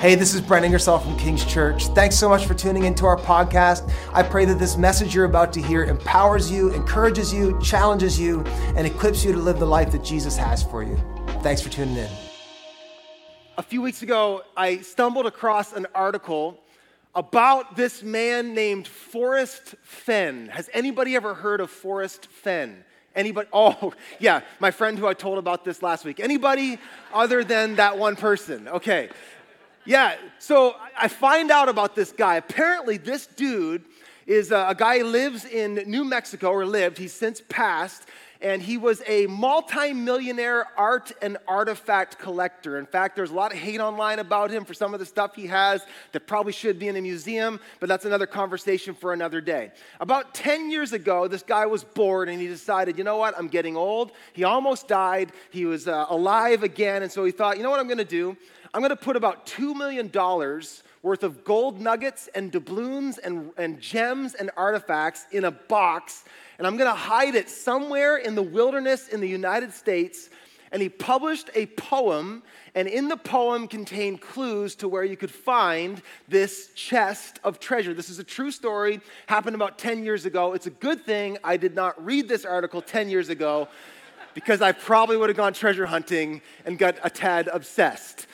[0.00, 1.88] Hey, this is Brent Ingersoll from King's Church.
[1.88, 3.92] Thanks so much for tuning into our podcast.
[4.12, 8.42] I pray that this message you're about to hear empowers you, encourages you, challenges you,
[8.76, 10.96] and equips you to live the life that Jesus has for you.
[11.42, 12.08] Thanks for tuning in.
[13.56, 16.60] A few weeks ago, I stumbled across an article
[17.16, 20.46] about this man named Forrest Fenn.
[20.52, 22.84] Has anybody ever heard of Forrest Fenn?
[23.16, 23.48] Anybody?
[23.52, 26.20] Oh, yeah, my friend who I told about this last week.
[26.20, 26.78] Anybody
[27.12, 28.68] other than that one person?
[28.68, 29.08] Okay.
[29.88, 32.36] Yeah, so I find out about this guy.
[32.36, 33.86] Apparently, this dude
[34.26, 38.06] is a, a guy who lives in New Mexico, or lived, he's since passed,
[38.42, 42.78] and he was a multi-millionaire art and artifact collector.
[42.78, 45.34] In fact, there's a lot of hate online about him for some of the stuff
[45.34, 45.80] he has
[46.12, 49.72] that probably should be in a museum, but that's another conversation for another day.
[50.00, 53.48] About 10 years ago, this guy was bored and he decided, you know what, I'm
[53.48, 54.12] getting old.
[54.34, 55.32] He almost died.
[55.50, 58.36] He was uh, alive again, and so he thought, you know what I'm to do?
[58.74, 60.10] I'm going to put about $2 million
[61.02, 66.24] worth of gold nuggets and doubloons and, and gems and artifacts in a box,
[66.58, 70.28] and I'm going to hide it somewhere in the wilderness in the United States.
[70.70, 72.42] And he published a poem,
[72.74, 77.94] and in the poem contained clues to where you could find this chest of treasure.
[77.94, 80.52] This is a true story, happened about 10 years ago.
[80.52, 83.68] It's a good thing I did not read this article 10 years ago
[84.34, 88.26] because I probably would have gone treasure hunting and got a tad obsessed.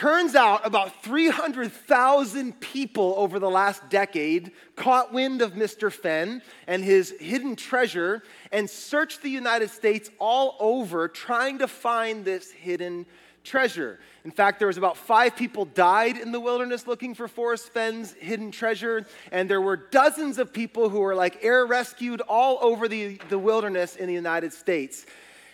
[0.00, 5.92] Turns out about 300,000 people over the last decade caught wind of Mr.
[5.92, 12.24] Fenn and his hidden treasure and searched the United States all over trying to find
[12.24, 13.04] this hidden
[13.44, 14.00] treasure.
[14.24, 18.14] In fact, there was about five people died in the wilderness looking for Forrest Fenn's
[18.14, 22.88] hidden treasure, and there were dozens of people who were like air rescued all over
[22.88, 25.04] the, the wilderness in the United States.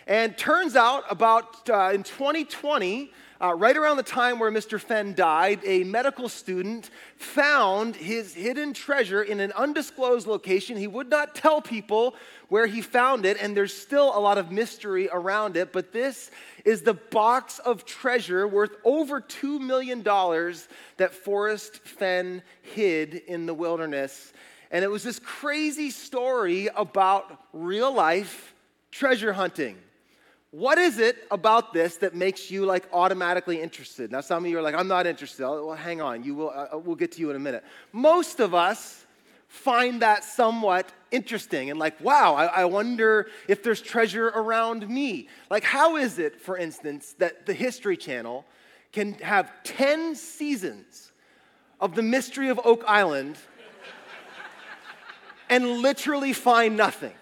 [0.06, 4.80] And turns out about uh, in 2020, uh, right around the time where Mr.
[4.80, 10.76] Fenn died, a medical student found his hidden treasure in an undisclosed location.
[10.76, 12.14] He would not tell people
[12.48, 15.72] where he found it, and there's still a lot of mystery around it.
[15.72, 16.30] But this
[16.64, 23.54] is the box of treasure worth over $2 million that Forrest Fenn hid in the
[23.54, 24.32] wilderness.
[24.70, 28.54] And it was this crazy story about real life
[28.90, 29.76] treasure hunting.
[30.56, 34.10] What is it about this that makes you like automatically interested?
[34.10, 35.42] Now, some of you are like, I'm not interested.
[35.42, 36.24] Well, hang on.
[36.24, 37.62] You will, uh, we'll get to you in a minute.
[37.92, 39.04] Most of us
[39.48, 45.28] find that somewhat interesting and like, wow, I, I wonder if there's treasure around me.
[45.50, 48.46] Like, how is it, for instance, that the History Channel
[48.92, 51.12] can have 10 seasons
[51.82, 53.36] of the mystery of Oak Island
[55.50, 57.12] and literally find nothing?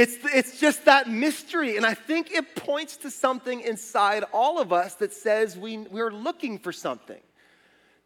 [0.00, 1.76] It's, it's just that mystery.
[1.76, 6.10] And I think it points to something inside all of us that says we, we're
[6.10, 7.20] looking for something.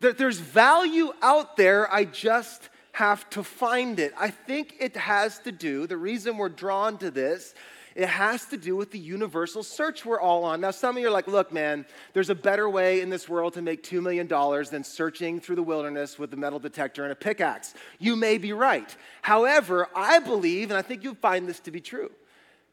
[0.01, 4.13] That there's value out there, I just have to find it.
[4.19, 7.55] I think it has to do, the reason we're drawn to this
[7.95, 10.61] it has to do with the universal search we're all on.
[10.61, 13.55] Now, some of you are like, look, man, there's a better way in this world
[13.55, 17.17] to make $2 million than searching through the wilderness with a metal detector and a
[17.17, 17.75] pickaxe.
[18.01, 18.95] You may be right.
[19.23, 22.11] However, I believe, and I think you'll find this to be true,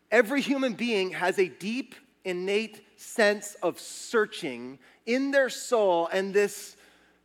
[0.09, 1.93] every human being has a deep,
[2.25, 6.75] innate sense of searching in their soul and this,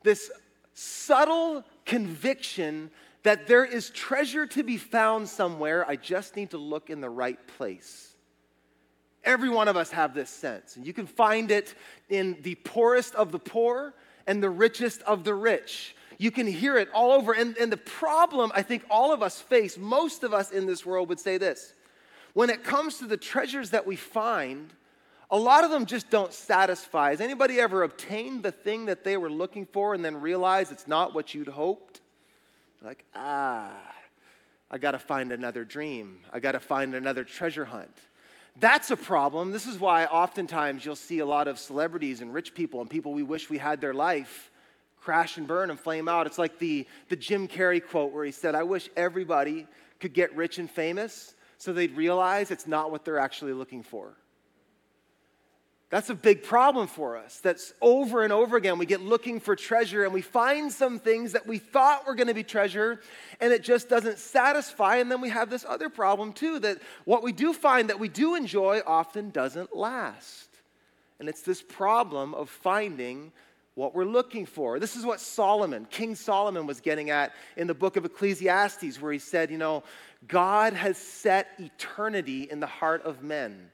[0.03, 0.31] this
[0.75, 2.91] subtle conviction
[3.27, 5.85] that there is treasure to be found somewhere.
[5.89, 8.15] I just need to look in the right place.
[9.25, 11.75] Every one of us have this sense, and you can find it
[12.09, 13.95] in the poorest of the poor
[14.29, 15.97] and the richest of the rich.
[16.19, 17.33] You can hear it all over.
[17.33, 20.87] And, and the problem I think all of us face, most of us in this
[20.87, 21.75] world would say this
[22.33, 24.73] when it comes to the treasures that we find,
[25.33, 27.11] a lot of them just don't satisfy.
[27.11, 30.87] Has anybody ever obtained the thing that they were looking for and then realized it's
[30.87, 32.03] not what you'd hoped?
[32.87, 33.73] Like, ah,
[34.71, 36.21] I got to find another dream.
[36.33, 37.91] I got to find another treasure hunt.
[38.61, 39.51] That's a problem.
[39.51, 43.13] This is why oftentimes you'll see a lot of celebrities and rich people and people
[43.13, 44.53] we wish we had their life
[45.01, 46.29] crash and burn and flame out.
[46.29, 49.67] It's like the, the Jim Carrey quote where he said, I wish everybody
[49.99, 54.17] could get rich and famous so they'd realize it's not what they're actually looking for.
[55.89, 57.39] That's a big problem for us.
[57.39, 58.77] That's over and over again.
[58.77, 62.27] We get looking for treasure and we find some things that we thought were going
[62.27, 63.01] to be treasure
[63.41, 64.97] and it just doesn't satisfy.
[64.97, 68.09] And then we have this other problem too that what we do find that we
[68.09, 70.49] do enjoy often doesn't last.
[71.21, 73.31] And it's this problem of finding
[73.77, 74.81] what we're looking for.
[74.81, 79.13] This is what Solomon, King Solomon, was getting at in the book of Ecclesiastes, where
[79.13, 79.83] he said, You know,
[80.27, 83.71] God has set eternity in the heart of men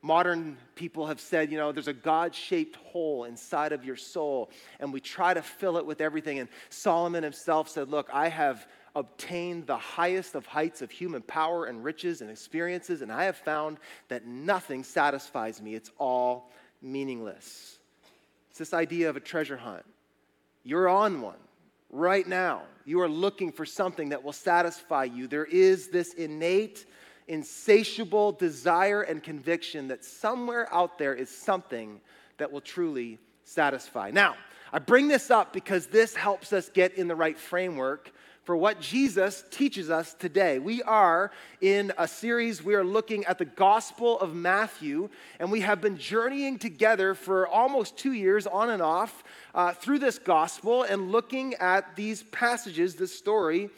[0.00, 4.50] Modern people have said, you know, there's a God shaped hole inside of your soul,
[4.78, 6.38] and we try to fill it with everything.
[6.38, 11.66] And Solomon himself said, Look, I have obtained the highest of heights of human power
[11.66, 13.78] and riches and experiences, and I have found
[14.08, 15.74] that nothing satisfies me.
[15.74, 17.78] It's all meaningless.
[18.50, 19.84] It's this idea of a treasure hunt.
[20.62, 21.38] You're on one
[21.90, 22.62] right now.
[22.84, 25.26] You are looking for something that will satisfy you.
[25.26, 26.86] There is this innate
[27.28, 32.00] insatiable desire and conviction that somewhere out there is something
[32.38, 34.10] that will truly satisfy.
[34.10, 34.36] Now,
[34.72, 38.12] I bring this up because this helps us get in the right framework
[38.44, 40.58] for what Jesus teaches us today.
[40.58, 41.30] We are
[41.60, 45.98] in a series, we are looking at the Gospel of Matthew, and we have been
[45.98, 49.22] journeying together for almost two years, on and off,
[49.54, 53.68] uh, through this Gospel and looking at these passages, this story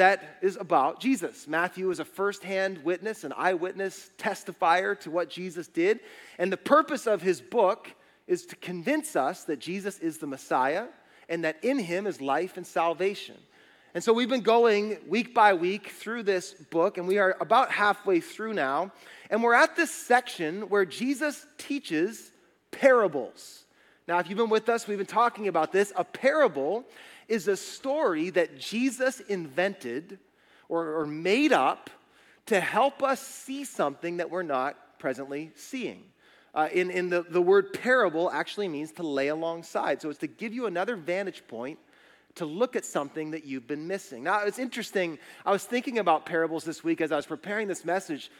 [0.00, 1.46] that is about Jesus.
[1.46, 6.00] Matthew is a firsthand witness, an eyewitness testifier to what Jesus did.
[6.38, 7.94] And the purpose of his book
[8.26, 10.86] is to convince us that Jesus is the Messiah
[11.28, 13.36] and that in him is life and salvation.
[13.94, 17.70] And so we've been going week by week through this book, and we are about
[17.70, 18.92] halfway through now.
[19.28, 22.30] And we're at this section where Jesus teaches
[22.70, 23.64] parables.
[24.08, 25.92] Now, if you've been with us, we've been talking about this.
[25.94, 26.86] A parable
[27.30, 30.18] is a story that Jesus invented
[30.68, 31.88] or, or made up
[32.46, 36.02] to help us see something that we're not presently seeing.
[36.52, 40.02] Uh, in, in the, the word parable actually means to lay alongside.
[40.02, 41.78] So it's to give you another vantage point
[42.34, 44.24] to look at something that you've been missing.
[44.24, 45.18] Now, it's interesting.
[45.46, 48.30] I was thinking about parables this week as I was preparing this message,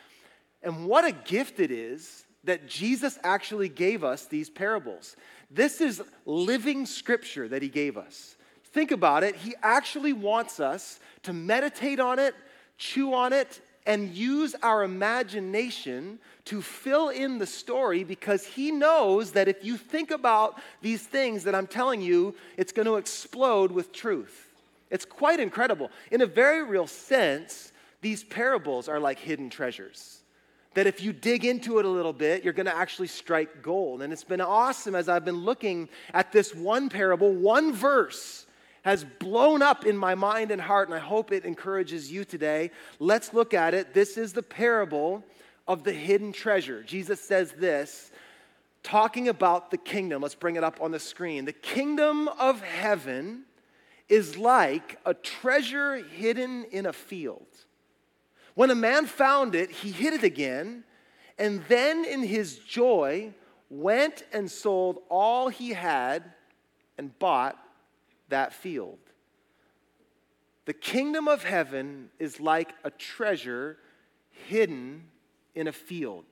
[0.63, 5.15] and what a gift it is that Jesus actually gave us these parables.
[5.51, 8.37] This is living scripture that he gave us
[8.73, 12.35] think about it, he actually wants us to meditate on it,
[12.79, 19.33] chew on it, and use our imagination to fill in the story because he knows
[19.33, 23.71] that if you think about these things that I'm telling you, it's going to explode
[23.73, 24.49] with truth.
[24.91, 25.91] It's quite incredible.
[26.11, 30.19] In a very real sense, these parables are like hidden treasures.
[30.75, 34.03] That if you dig into it a little bit, you're going to actually strike gold.
[34.03, 38.47] And it's been awesome as I've been looking at this one parable, one verse
[38.83, 42.71] has blown up in my mind and heart, and I hope it encourages you today.
[42.99, 43.93] Let's look at it.
[43.95, 45.23] This is the parable
[45.69, 46.83] of the hidden treasure.
[46.83, 48.11] Jesus says this,
[48.83, 50.23] talking about the kingdom.
[50.23, 51.45] Let's bring it up on the screen.
[51.45, 53.45] The kingdom of heaven
[54.09, 57.47] is like a treasure hidden in a field.
[58.55, 60.85] When a man found it, he hid it again,
[61.39, 63.33] and then in his joy
[63.69, 66.25] went and sold all he had
[66.99, 67.57] and bought
[68.31, 68.99] that field.
[70.65, 73.79] The kingdom of heaven is like a treasure
[74.49, 75.05] hidden
[75.55, 76.25] in a field.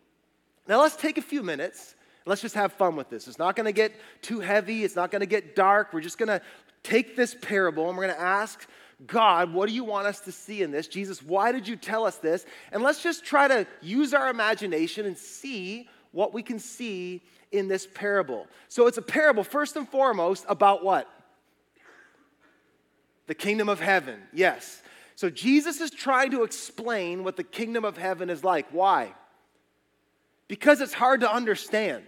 [0.67, 1.95] Now, let's take a few minutes.
[2.27, 3.27] Let's just have fun with this.
[3.27, 5.93] It's not going to get too heavy, it's not going to get dark.
[5.93, 6.43] We're just going to
[6.83, 8.69] take this parable and we're going to ask
[9.07, 10.89] God, what do you want us to see in this?
[10.89, 12.45] Jesus, why did you tell us this?
[12.73, 17.23] And let's just try to use our imagination and see what we can see
[17.53, 18.47] in this parable.
[18.69, 21.09] So it's a parable, first and foremost, about what?
[23.29, 24.83] The kingdom of heaven, yes.
[25.15, 28.67] So Jesus is trying to explain what the kingdom of heaven is like.
[28.71, 29.13] Why?
[30.49, 32.05] Because it's hard to understand.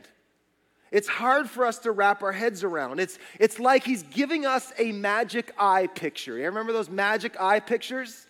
[0.90, 3.00] It's hard for us to wrap our heads around.
[3.00, 6.38] It's, it's like he's giving us a magic eye picture.
[6.38, 8.26] You remember those magic eye pictures?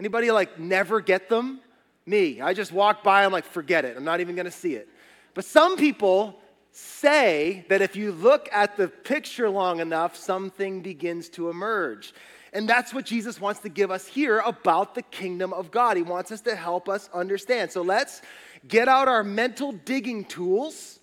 [0.00, 1.60] Anybody like never get them?
[2.06, 2.40] Me.
[2.40, 3.96] I just walk by, I'm like, forget it.
[3.96, 4.88] I'm not even gonna see it.
[5.34, 6.39] But some people
[6.72, 12.14] say that if you look at the picture long enough, something begins to emerge.
[12.52, 15.96] And that's what Jesus wants to give us here about the kingdom of God.
[15.96, 17.70] He wants us to help us understand.
[17.70, 18.22] So let's
[18.66, 20.98] get out our mental digging tools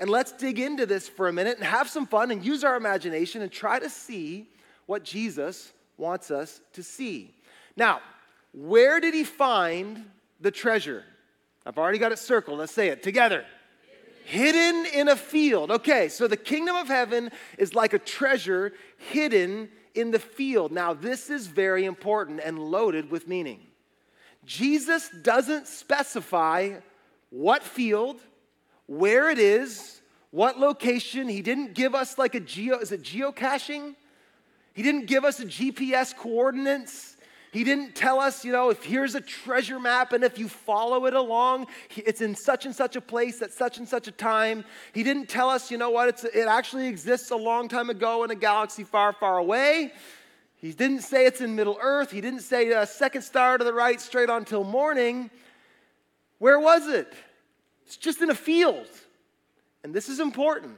[0.00, 2.76] and let's dig into this for a minute and have some fun and use our
[2.76, 4.48] imagination and try to see
[4.86, 7.34] what Jesus wants us to see.
[7.76, 8.00] Now,
[8.52, 10.04] where did he find
[10.40, 11.04] the treasure?
[11.66, 12.58] I've already got it circled.
[12.58, 13.44] Let's say it together
[14.28, 15.70] hidden in a field.
[15.70, 20.70] Okay, so the kingdom of heaven is like a treasure hidden in the field.
[20.70, 23.60] Now, this is very important and loaded with meaning.
[24.44, 26.74] Jesus doesn't specify
[27.30, 28.20] what field,
[28.84, 31.26] where it is, what location.
[31.26, 33.94] He didn't give us like a geo, is it geocaching?
[34.74, 37.16] He didn't give us a GPS coordinates.
[37.50, 41.06] He didn't tell us, you know, if here's a treasure map and if you follow
[41.06, 44.64] it along, it's in such and such a place at such and such a time.
[44.92, 48.22] He didn't tell us, you know what, it's, it actually exists a long time ago
[48.24, 49.92] in a galaxy far, far away.
[50.56, 52.10] He didn't say it's in Middle Earth.
[52.10, 55.30] He didn't say a second star to the right, straight on till morning.
[56.38, 57.12] Where was it?
[57.86, 58.88] It's just in a field.
[59.82, 60.76] And this is important.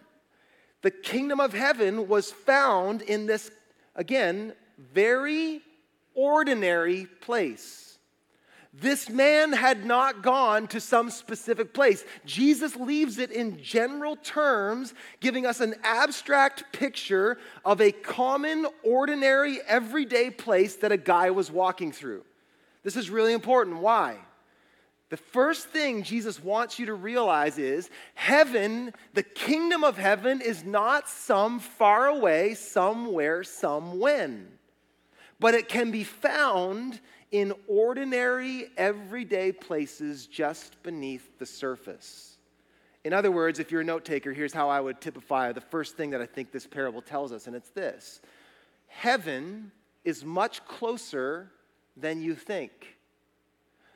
[0.82, 3.50] The kingdom of heaven was found in this,
[3.96, 5.62] again, very
[6.14, 7.98] ordinary place.
[8.72, 12.04] This man had not gone to some specific place.
[12.24, 19.58] Jesus leaves it in general terms, giving us an abstract picture of a common, ordinary,
[19.66, 22.24] everyday place that a guy was walking through.
[22.84, 23.78] This is really important.
[23.78, 24.18] Why?
[25.08, 30.62] The first thing Jesus wants you to realize is heaven, the kingdom of heaven, is
[30.62, 34.46] not some far away, somewhere, some when,
[35.40, 37.00] but it can be found
[37.32, 42.36] in ordinary, everyday places just beneath the surface.
[43.04, 45.96] In other words, if you're a note taker, here's how I would typify the first
[45.96, 48.20] thing that I think this parable tells us, and it's this
[48.88, 49.72] Heaven
[50.04, 51.50] is much closer
[51.96, 52.96] than you think.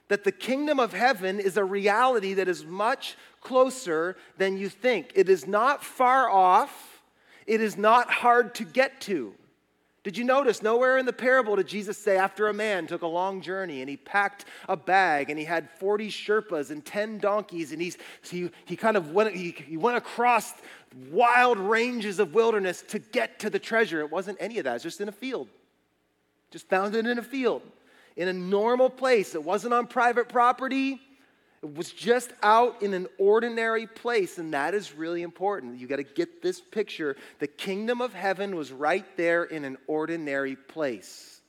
[0.08, 5.12] That the kingdom of heaven is a reality that is much closer than you think.
[5.14, 7.02] It is not far off,
[7.46, 9.34] it is not hard to get to.
[10.04, 13.06] Did you notice nowhere in the parable did Jesus say, after a man took a
[13.06, 17.72] long journey and he packed a bag and he had 40 Sherpas and 10 donkeys
[17.72, 20.52] and he's, he, he kind of went, he, he went across
[21.10, 24.00] wild ranges of wilderness to get to the treasure?
[24.00, 25.48] It wasn't any of that, it's just in a field.
[26.50, 27.62] Just found it in a field,
[28.14, 29.34] in a normal place.
[29.34, 31.00] It wasn't on private property.
[31.64, 35.80] It was just out in an ordinary place, and that is really important.
[35.80, 37.16] You got to get this picture.
[37.38, 41.40] The kingdom of heaven was right there in an ordinary place.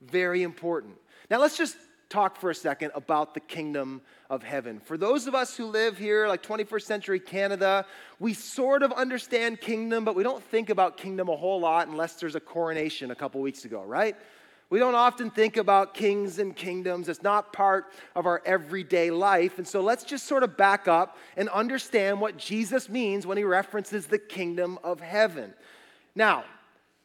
[0.00, 0.96] Very important.
[1.30, 1.76] Now, let's just
[2.08, 4.80] talk for a second about the kingdom of heaven.
[4.80, 7.86] For those of us who live here, like 21st century Canada,
[8.18, 12.14] we sort of understand kingdom, but we don't think about kingdom a whole lot unless
[12.14, 14.16] there's a coronation a couple weeks ago, right?
[14.70, 17.08] We don't often think about kings and kingdoms.
[17.08, 19.58] It's not part of our everyday life.
[19.58, 23.44] And so let's just sort of back up and understand what Jesus means when he
[23.44, 25.54] references the kingdom of heaven.
[26.14, 26.44] Now,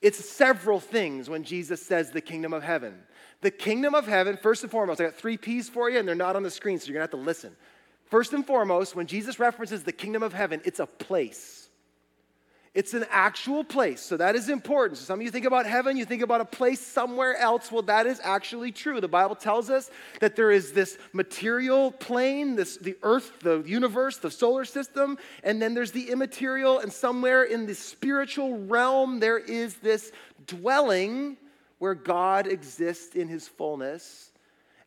[0.01, 2.95] it's several things when Jesus says the kingdom of heaven.
[3.41, 6.15] The kingdom of heaven, first and foremost, I got three P's for you, and they're
[6.15, 7.55] not on the screen, so you're gonna have to listen.
[8.05, 11.58] First and foremost, when Jesus references the kingdom of heaven, it's a place.
[12.75, 13.99] It's an actual place.
[13.99, 14.99] So that is important.
[14.99, 17.71] So some of you think about heaven, you think about a place somewhere else.
[17.71, 19.01] Well, that is actually true.
[19.01, 24.17] The Bible tells us that there is this material plane, this the earth, the universe,
[24.17, 29.39] the solar system, and then there's the immaterial and somewhere in the spiritual realm there
[29.39, 30.11] is this
[30.45, 31.37] dwelling
[31.79, 34.31] where God exists in his fullness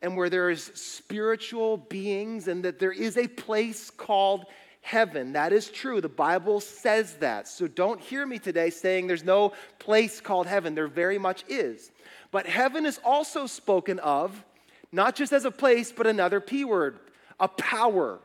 [0.02, 4.46] and where there is spiritual beings and that there is a place called
[4.82, 5.32] heaven.
[5.32, 6.00] That is true.
[6.00, 7.48] The Bible says that.
[7.48, 10.74] So don't hear me today saying there's no place called heaven.
[10.74, 11.90] There very much is.
[12.30, 14.44] But heaven is also spoken of
[14.90, 16.98] not just as a place, but another P word,
[17.40, 18.18] a power.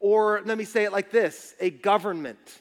[0.00, 2.60] Or let me say it like this a government.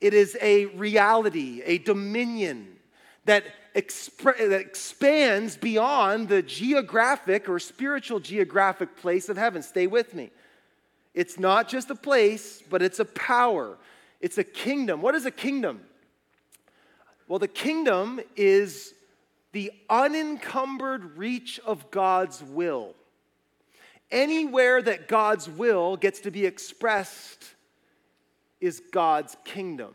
[0.00, 2.76] It is a reality, a dominion
[3.24, 3.44] that,
[3.76, 9.62] exp- that expands beyond the geographic or spiritual geographic place of heaven.
[9.62, 10.30] Stay with me.
[11.14, 13.76] It's not just a place, but it's a power.
[14.20, 15.02] It's a kingdom.
[15.02, 15.80] What is a kingdom?
[17.28, 18.94] Well, the kingdom is
[19.52, 22.94] the unencumbered reach of God's will.
[24.10, 27.54] Anywhere that God's will gets to be expressed
[28.60, 29.94] is God's kingdom.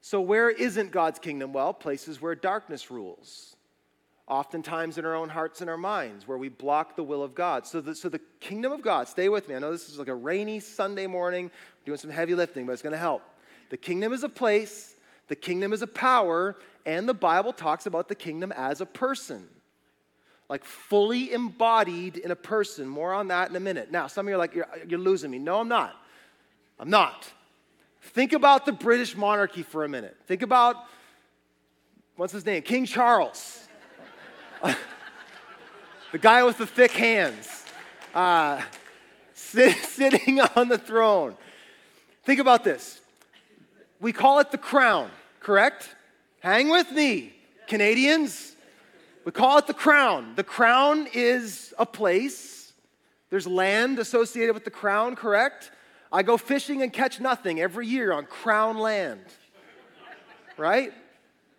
[0.00, 1.52] So, where isn't God's kingdom?
[1.52, 3.53] Well, places where darkness rules
[4.26, 7.66] oftentimes in our own hearts and our minds where we block the will of God.
[7.66, 9.54] So the, so the kingdom of God, stay with me.
[9.54, 11.50] I know this is like a rainy Sunday morning,
[11.84, 13.22] doing some heavy lifting, but it's going to help.
[13.70, 14.94] The kingdom is a place,
[15.28, 19.46] the kingdom is a power, and the Bible talks about the kingdom as a person.
[20.48, 22.86] Like fully embodied in a person.
[22.86, 23.90] More on that in a minute.
[23.90, 25.38] Now, some of you are like, you're, you're losing me.
[25.38, 25.94] No, I'm not.
[26.78, 27.30] I'm not.
[28.02, 30.16] Think about the British monarchy for a minute.
[30.26, 30.76] Think about,
[32.16, 32.62] what's his name?
[32.62, 33.63] King Charles
[36.12, 37.64] the guy with the thick hands,
[38.14, 38.62] uh,
[39.34, 41.34] sit, sitting on the throne.
[42.24, 43.00] Think about this.
[44.00, 45.94] We call it the crown, correct?
[46.40, 47.32] Hang with me,
[47.66, 48.54] Canadians.
[49.24, 50.34] We call it the crown.
[50.36, 52.72] The crown is a place.
[53.30, 55.70] There's land associated with the crown, correct?
[56.12, 59.24] I go fishing and catch nothing every year on crown land.
[60.56, 60.92] Right?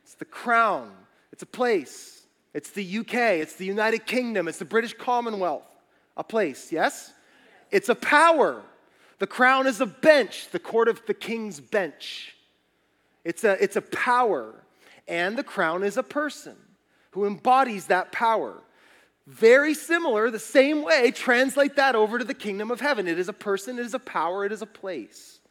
[0.03, 0.91] It's the crown.
[1.31, 2.14] It's a place.
[2.55, 5.67] It's the UK, it's the United Kingdom, it's the British Commonwealth.
[6.15, 7.11] A place, yes?
[7.69, 8.63] It's a power.
[9.19, 12.33] The crown is a bench, the court of the king's bench.
[13.25, 14.53] It's a, it's a power.
[15.05, 16.55] And the crown is a person
[17.11, 18.53] who embodies that power.
[19.27, 23.05] Very similar, the same way, translate that over to the kingdom of heaven.
[23.05, 25.41] It is a person, it is a power, it is a place.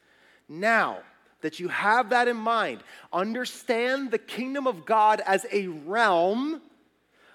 [0.48, 1.00] Now
[1.42, 2.82] that you have that in mind,
[3.12, 6.62] understand the kingdom of God as a realm.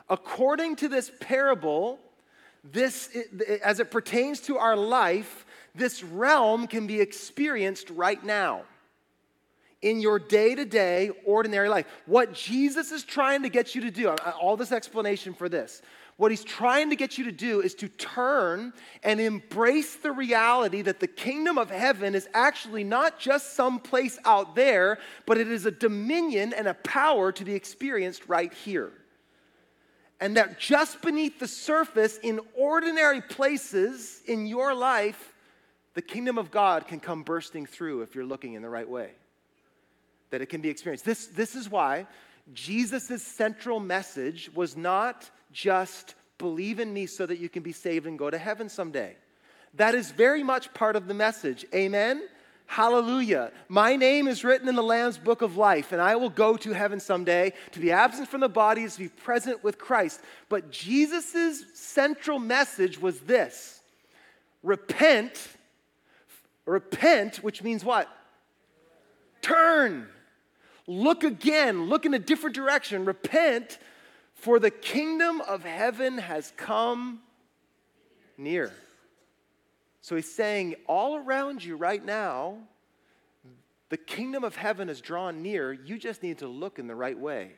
[0.10, 2.00] According to this parable,
[2.63, 3.16] this,
[3.63, 8.63] as it pertains to our life, this realm can be experienced right now
[9.82, 11.86] in your day to day, ordinary life.
[12.06, 15.82] What Jesus is trying to get you to do, all this explanation for this,
[16.18, 18.74] what he's trying to get you to do is to turn
[19.04, 24.20] and embrace the reality that the kingdom of heaven is actually not just some place
[24.25, 28.92] out there, but it is a dominion and a power to be experienced right here.
[30.20, 35.34] And that just beneath the surface, in ordinary places in your life,
[35.94, 39.12] the kingdom of God can come bursting through if you're looking in the right way.
[40.32, 41.06] That it can be experienced.
[41.06, 42.06] This, this is why
[42.54, 48.06] Jesus' central message was not just believe in me so that you can be saved
[48.06, 49.16] and go to heaven someday.
[49.76, 51.66] That is very much part of the message.
[51.74, 52.24] Amen?
[52.70, 53.52] Hallelujah.
[53.68, 56.72] My name is written in the Lamb's book of life, and I will go to
[56.72, 57.52] heaven someday.
[57.72, 60.22] To be absent from the body to be present with Christ.
[60.50, 63.82] But Jesus' central message was this
[64.62, 65.48] repent.
[66.68, 68.08] Repent, which means what?
[69.42, 70.08] Turn.
[70.86, 71.90] Look again.
[71.90, 73.04] Look in a different direction.
[73.04, 73.80] Repent,
[74.36, 77.22] for the kingdom of heaven has come
[78.38, 78.72] near.
[80.01, 82.58] So he's saying, all around you right now,
[83.89, 85.74] the kingdom of heaven is drawn near.
[85.74, 87.51] You just need to look in the right way.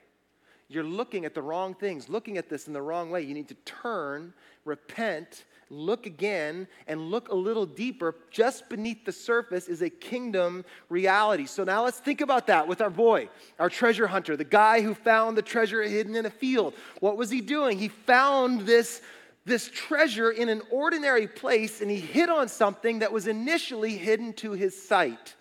[0.69, 3.21] You're looking at the wrong things, looking at this in the wrong way.
[3.24, 4.33] You need to turn,
[4.63, 8.15] repent, look again, and look a little deeper.
[8.31, 11.45] Just beneath the surface is a kingdom reality.
[11.45, 13.27] So now let's think about that with our boy,
[13.60, 16.74] our treasure hunter, the guy who found the treasure hidden in a field.
[17.01, 17.77] What was he doing?
[17.77, 19.01] He found this
[19.45, 24.33] this treasure in an ordinary place and he hit on something that was initially hidden
[24.33, 25.36] to his sight.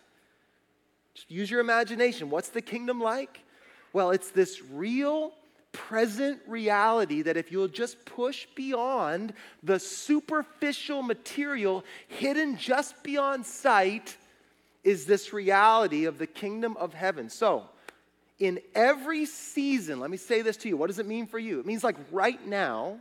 [1.15, 2.31] Just use your imagination.
[2.31, 3.41] What's the kingdom like?
[3.93, 5.33] Well, it's this real,
[5.73, 14.17] present reality that if you'll just push beyond the superficial material hidden just beyond sight,
[14.83, 17.29] is this reality of the kingdom of heaven.
[17.29, 17.69] So,
[18.39, 20.77] in every season, let me say this to you.
[20.77, 21.61] What does it mean for you?
[21.61, 22.99] It means like right now,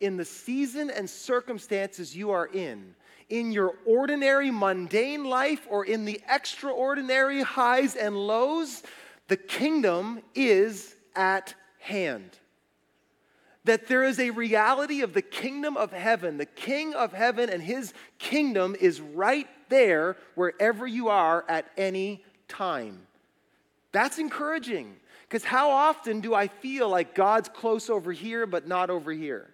[0.00, 2.94] in the season and circumstances you are in,
[3.28, 8.82] in your ordinary, mundane life, or in the extraordinary highs and lows,
[9.28, 12.38] the kingdom is at hand.
[13.64, 16.38] That there is a reality of the kingdom of heaven.
[16.38, 22.24] The king of heaven and his kingdom is right there wherever you are at any
[22.46, 23.00] time.
[23.92, 28.88] That's encouraging because how often do I feel like God's close over here but not
[28.88, 29.50] over here?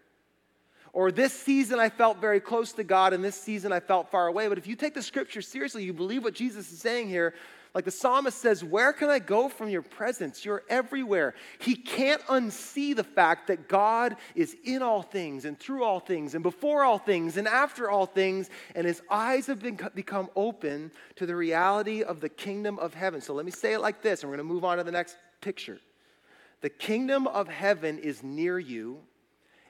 [0.95, 4.29] Or this season I felt very close to God and this season I felt far
[4.29, 4.47] away.
[4.47, 7.35] But if you take the scripture seriously, you believe what Jesus is saying here,
[7.75, 10.45] like the psalmist says, Where can I go from your presence?
[10.45, 11.35] You're everywhere.
[11.59, 16.35] He can't unsee the fact that God is in all things and through all things
[16.35, 18.49] and before all things and after all things.
[18.77, 23.21] And his eyes have been, become open to the reality of the kingdom of heaven.
[23.21, 24.93] So let me say it like this, and we're going to move on to the
[24.93, 25.81] next picture.
[26.61, 29.01] The kingdom of heaven is near you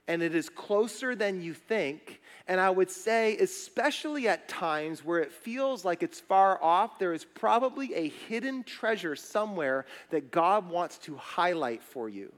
[0.07, 2.21] and it is closer than you think.
[2.47, 7.15] And I would say, especially at times where it feels like it's far off, there
[7.15, 12.33] is probably a hidden treasure somewhere that God wants to highlight for you.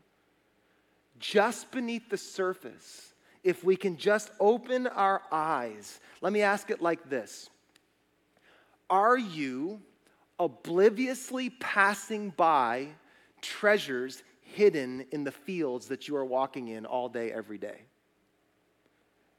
[1.18, 6.81] Just beneath the surface, if we can just open our eyes, let me ask it
[6.81, 7.50] like this
[8.88, 9.81] Are you
[10.38, 12.88] obliviously passing by
[13.40, 14.22] treasures
[14.57, 17.83] hidden in the fields that you are walking in all day, every day.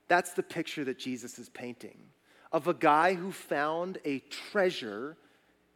[0.07, 1.97] That's the picture that Jesus is painting
[2.51, 4.19] of a guy who found a
[4.51, 5.17] treasure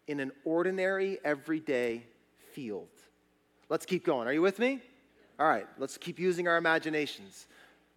[0.08, 2.04] in an ordinary, everyday
[2.54, 2.88] field.
[3.67, 4.27] Let's keep going.
[4.27, 4.80] Are you with me?
[5.39, 7.47] All right, let's keep using our imaginations.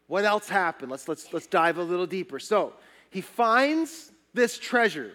[0.06, 0.90] What else happened?
[0.90, 2.38] Let's, let's, let's dive a little deeper.
[2.38, 2.72] So
[3.10, 5.12] he finds this treasure.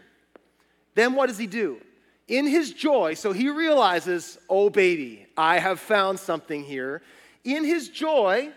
[0.95, 1.81] Then what does he do?
[2.29, 7.01] In his joy, so he realizes, oh, baby, I have found something here.
[7.43, 8.49] In his joy,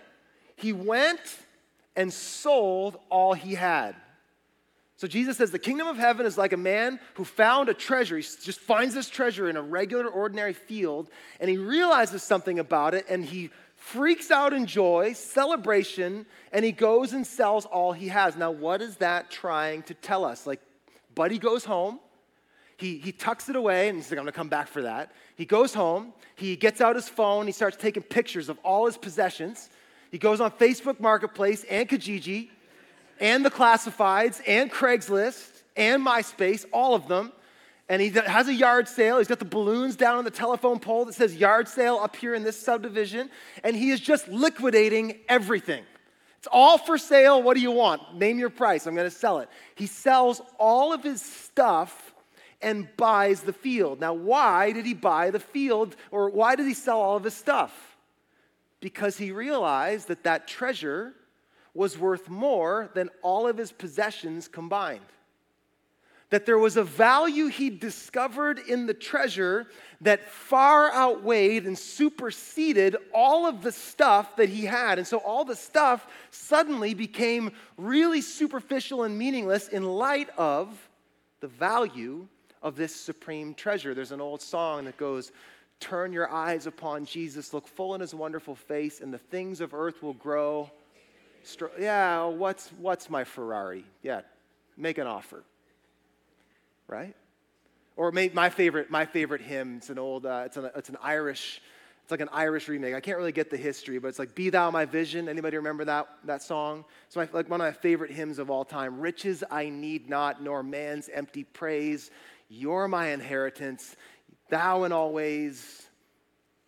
[0.57, 1.21] he went
[1.97, 3.97] and sold all he had.
[4.99, 8.17] So Jesus says the kingdom of heaven is like a man who found a treasure.
[8.17, 11.09] He just finds this treasure in a regular, ordinary field,
[11.41, 16.71] and he realizes something about it, and he freaks out in joy, celebration, and he
[16.71, 18.37] goes and sells all he has.
[18.37, 20.47] Now, what is that trying to tell us?
[20.47, 20.61] Like,
[21.15, 21.99] Buddy goes home
[22.77, 25.13] he, he tucks it away and he's like, I'm gonna come back for that.
[25.37, 28.97] He goes home, he gets out his phone, he starts taking pictures of all his
[28.97, 29.71] possessions.
[30.11, 32.51] He goes on Facebook Marketplace and Kijiji
[33.21, 37.33] and the classifieds and Craigslist and MySpace, all of them.
[37.89, 39.19] And he has a yard sale.
[39.19, 42.35] He's got the balloons down on the telephone pole that says yard sale up here
[42.35, 43.31] in this subdivision.
[43.65, 45.85] And he is just liquidating everything.
[46.39, 47.43] It's all for sale.
[47.43, 48.17] What do you want?
[48.17, 48.87] Name your price.
[48.87, 49.49] I'm going to sell it.
[49.75, 52.12] He sells all of his stuff
[52.63, 54.01] and buys the field.
[54.01, 57.35] Now, why did he buy the field or why did he sell all of his
[57.35, 57.97] stuff?
[58.81, 61.15] Because he realized that that treasure
[61.75, 65.01] was worth more than all of his possessions combined
[66.33, 69.67] that there was a value he discovered in the treasure
[70.01, 74.97] that far outweighed and superseded all of the stuff that he had.
[74.97, 80.89] And so all the stuff suddenly became really superficial and meaningless in light of
[81.41, 82.27] the value
[82.63, 83.95] of this supreme treasure.
[83.95, 85.33] There's an old song that goes,
[85.81, 89.75] Turn your eyes upon Jesus, look full in his wonderful face, and the things of
[89.75, 90.71] earth will grow.
[91.77, 93.85] Yeah, what's, what's my Ferrari?
[94.01, 94.21] Yeah,
[94.77, 95.43] make an offer
[96.93, 97.17] right?
[97.97, 101.61] Or my favorite, my favorite hymn, it's an old, uh, it's, an, it's an Irish,
[102.03, 102.95] it's like an Irish remake.
[102.95, 105.29] I can't really get the history, but it's like, Be Thou My Vision.
[105.29, 106.85] Anybody remember that, that song?
[107.07, 109.01] It's my, like one of my favorite hymns of all time.
[109.01, 112.11] Riches I need not, nor man's empty praise.
[112.55, 113.97] You're my inheritance.
[114.51, 115.87] Thou in all ways,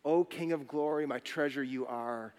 [0.03, 2.33] O King of glory, my treasure you are.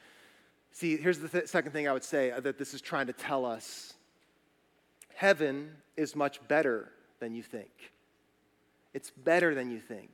[0.71, 3.13] See, here's the th- second thing I would say uh, that this is trying to
[3.13, 3.93] tell us
[5.13, 7.69] heaven is much better than you think.
[8.95, 10.09] It's better than you think.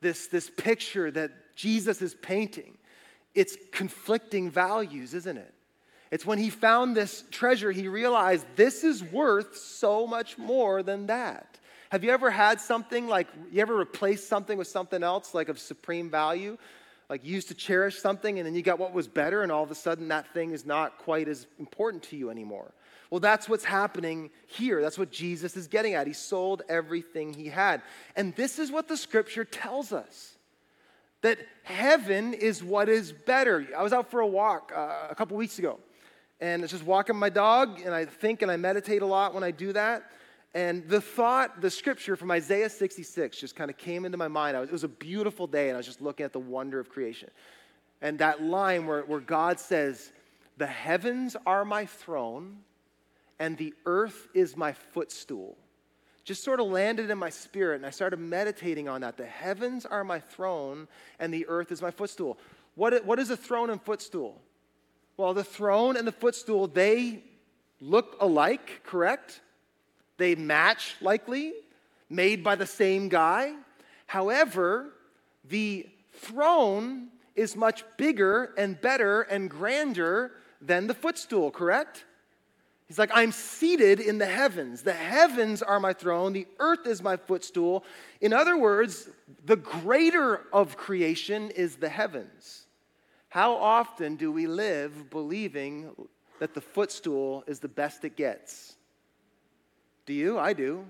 [0.00, 2.78] This, this picture that Jesus is painting,
[3.34, 5.52] it's conflicting values, isn't it?
[6.12, 11.08] It's when he found this treasure, he realized this is worth so much more than
[11.08, 11.58] that.
[11.90, 15.58] Have you ever had something like, you ever replaced something with something else, like of
[15.58, 16.58] supreme value?
[17.08, 19.62] Like you used to cherish something and then you got what was better, and all
[19.62, 22.72] of a sudden that thing is not quite as important to you anymore.
[23.10, 24.82] Well, that's what's happening here.
[24.82, 26.06] That's what Jesus is getting at.
[26.06, 27.80] He sold everything he had.
[28.16, 30.36] And this is what the scripture tells us
[31.22, 33.66] that heaven is what is better.
[33.76, 35.78] I was out for a walk uh, a couple weeks ago,
[36.38, 39.42] and it's just walking my dog, and I think and I meditate a lot when
[39.42, 40.10] I do that.
[40.54, 44.58] And the thought, the scripture from Isaiah 66 just kind of came into my mind.
[44.58, 46.88] Was, it was a beautiful day, and I was just looking at the wonder of
[46.88, 47.30] creation.
[48.00, 50.10] And that line where, where God says,
[50.56, 52.58] The heavens are my throne,
[53.38, 55.56] and the earth is my footstool.
[56.24, 59.16] Just sort of landed in my spirit, and I started meditating on that.
[59.16, 62.38] The heavens are my throne, and the earth is my footstool.
[62.74, 64.40] What, what is a throne and footstool?
[65.16, 67.24] Well, the throne and the footstool, they
[67.80, 69.40] look alike, correct?
[70.18, 71.54] They match, likely,
[72.10, 73.54] made by the same guy.
[74.06, 74.90] However,
[75.44, 82.04] the throne is much bigger and better and grander than the footstool, correct?
[82.88, 84.82] He's like, I'm seated in the heavens.
[84.82, 87.84] The heavens are my throne, the earth is my footstool.
[88.20, 89.10] In other words,
[89.44, 92.66] the greater of creation is the heavens.
[93.28, 95.90] How often do we live believing
[96.40, 98.77] that the footstool is the best it gets?
[100.08, 100.40] Do you?
[100.40, 100.84] I do.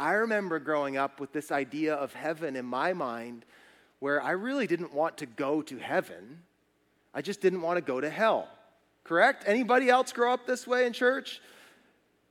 [0.00, 3.44] I remember growing up with this idea of heaven in my mind
[4.00, 6.40] where I really didn't want to go to heaven.
[7.14, 8.48] I just didn't want to go to hell
[9.04, 9.44] correct?
[9.46, 11.40] Anybody else grow up this way in church?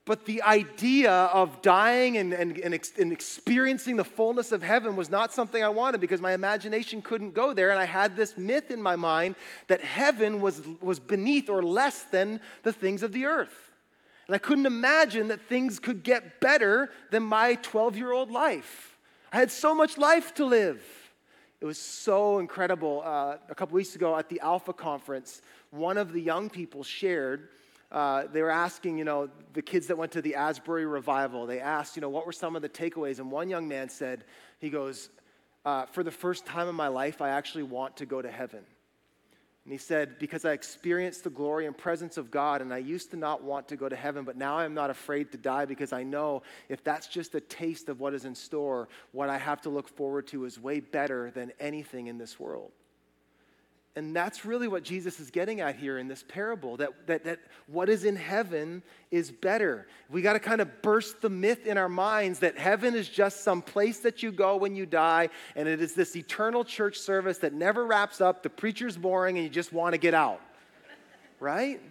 [0.04, 4.96] But the idea of dying and, and, and, ex, and, experiencing the fullness of heaven
[4.96, 7.70] was not something I wanted because my imagination couldn't go there.
[7.70, 9.36] And I had this myth in my mind
[9.68, 13.71] that heaven was, was beneath or less than the things of the earth.
[14.32, 18.98] And I couldn't imagine that things could get better than my 12 year old life.
[19.34, 20.82] I had so much life to live.
[21.60, 23.04] It was so incredible.
[23.04, 25.42] Uh, a couple weeks ago at the Alpha conference,
[25.72, 27.50] one of the young people shared.
[27.92, 31.60] Uh, they were asking, you know, the kids that went to the Asbury revival, they
[31.60, 33.20] asked, you know, what were some of the takeaways?
[33.20, 34.24] And one young man said,
[34.60, 35.10] he goes,
[35.66, 38.62] uh, for the first time in my life, I actually want to go to heaven.
[39.64, 43.12] And he said, Because I experienced the glory and presence of God, and I used
[43.12, 45.94] to not want to go to heaven, but now I'm not afraid to die because
[45.94, 49.62] I know if that's just a taste of what is in store, what I have
[49.62, 52.72] to look forward to is way better than anything in this world.
[53.96, 57.40] And that's really what Jesus is getting at here in this parable that, that, that
[57.68, 59.86] what is in heaven is better.
[60.10, 63.44] We got to kind of burst the myth in our minds that heaven is just
[63.44, 65.28] some place that you go when you die,
[65.58, 68.44] and it is this eternal church service that never wraps up.
[68.44, 70.40] The preacher's boring, and you just want to get out.
[71.42, 71.82] Right?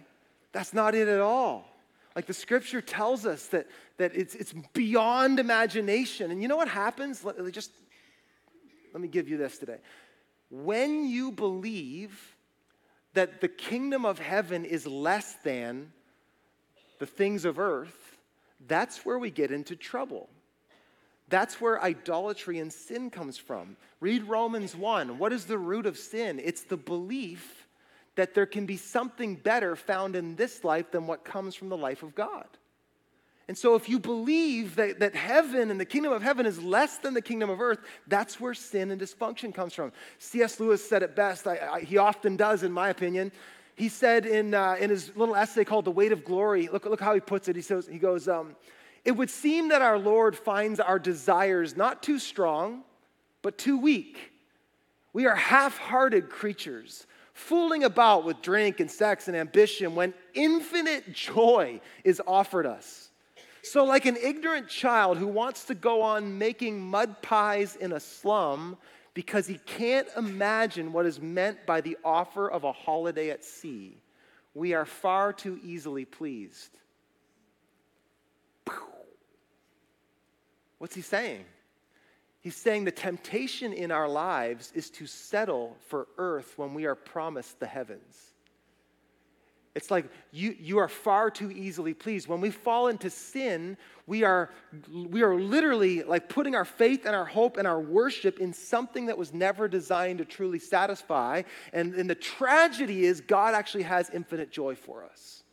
[0.53, 1.67] That's not it at all.
[2.15, 6.31] Like the scripture tells us that, that it's, it's beyond imagination.
[6.31, 7.23] And you know what happens?
[7.23, 7.71] Let, just
[8.91, 9.77] let me give you this today
[10.51, 12.35] when you believe
[13.13, 15.91] that the kingdom of heaven is less than
[16.99, 18.17] the things of earth,
[18.67, 20.29] that's where we get into trouble.
[21.29, 23.77] That's where idolatry and sin comes from.
[24.01, 25.17] Read Romans 1.
[25.17, 26.41] What is the root of sin?
[26.43, 27.67] It's the belief
[28.15, 31.77] that there can be something better found in this life than what comes from the
[31.77, 32.47] life of God.
[33.51, 36.99] And so, if you believe that, that heaven and the kingdom of heaven is less
[36.99, 39.91] than the kingdom of earth, that's where sin and dysfunction comes from.
[40.19, 40.61] C.S.
[40.61, 41.45] Lewis said it best.
[41.45, 43.29] I, I, he often does, in my opinion.
[43.75, 47.01] He said in, uh, in his little essay called The Weight of Glory, look, look
[47.01, 47.57] how he puts it.
[47.57, 48.55] He, says, he goes, um,
[49.03, 52.83] It would seem that our Lord finds our desires not too strong,
[53.41, 54.31] but too weak.
[55.11, 61.11] We are half hearted creatures, fooling about with drink and sex and ambition when infinite
[61.11, 63.09] joy is offered us.
[63.63, 67.99] So, like an ignorant child who wants to go on making mud pies in a
[67.99, 68.77] slum
[69.13, 74.01] because he can't imagine what is meant by the offer of a holiday at sea,
[74.53, 76.79] we are far too easily pleased.
[80.77, 81.45] What's he saying?
[82.39, 86.95] He's saying the temptation in our lives is to settle for earth when we are
[86.95, 88.30] promised the heavens.
[89.73, 92.27] It's like you, you are far too easily pleased.
[92.27, 94.49] When we fall into sin, we are,
[94.91, 99.05] we are literally like putting our faith and our hope and our worship in something
[99.05, 101.43] that was never designed to truly satisfy.
[101.71, 105.43] And, and the tragedy is, God actually has infinite joy for us.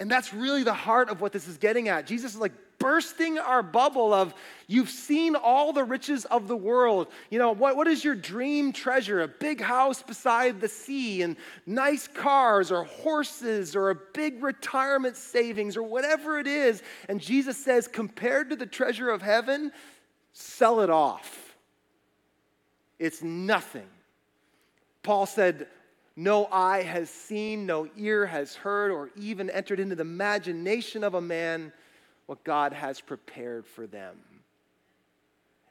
[0.00, 2.06] And that's really the heart of what this is getting at.
[2.06, 4.34] Jesus is like, bursting our bubble of
[4.66, 7.08] you've seen all the riches of the world.
[7.30, 9.22] You know, what, what is your dream treasure?
[9.22, 11.36] A big house beside the sea, and
[11.66, 16.82] nice cars, or horses, or a big retirement savings, or whatever it is.
[17.08, 19.72] And Jesus says, compared to the treasure of heaven,
[20.32, 21.56] sell it off.
[22.98, 23.86] It's nothing.
[25.02, 25.66] Paul said,
[26.16, 31.14] no eye has seen, no ear has heard, or even entered into the imagination of
[31.14, 31.72] a man
[32.28, 34.18] what God has prepared for them.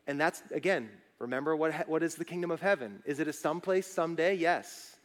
[0.08, 0.90] And that's, again,
[1.20, 3.04] remember what, what is the kingdom of heaven?
[3.06, 4.34] Is it a someplace someday?
[4.34, 4.98] Yes.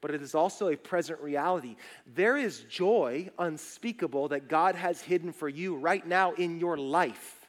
[0.00, 1.74] But it is also a present reality.
[2.06, 7.48] There is joy unspeakable that God has hidden for you right now in your life.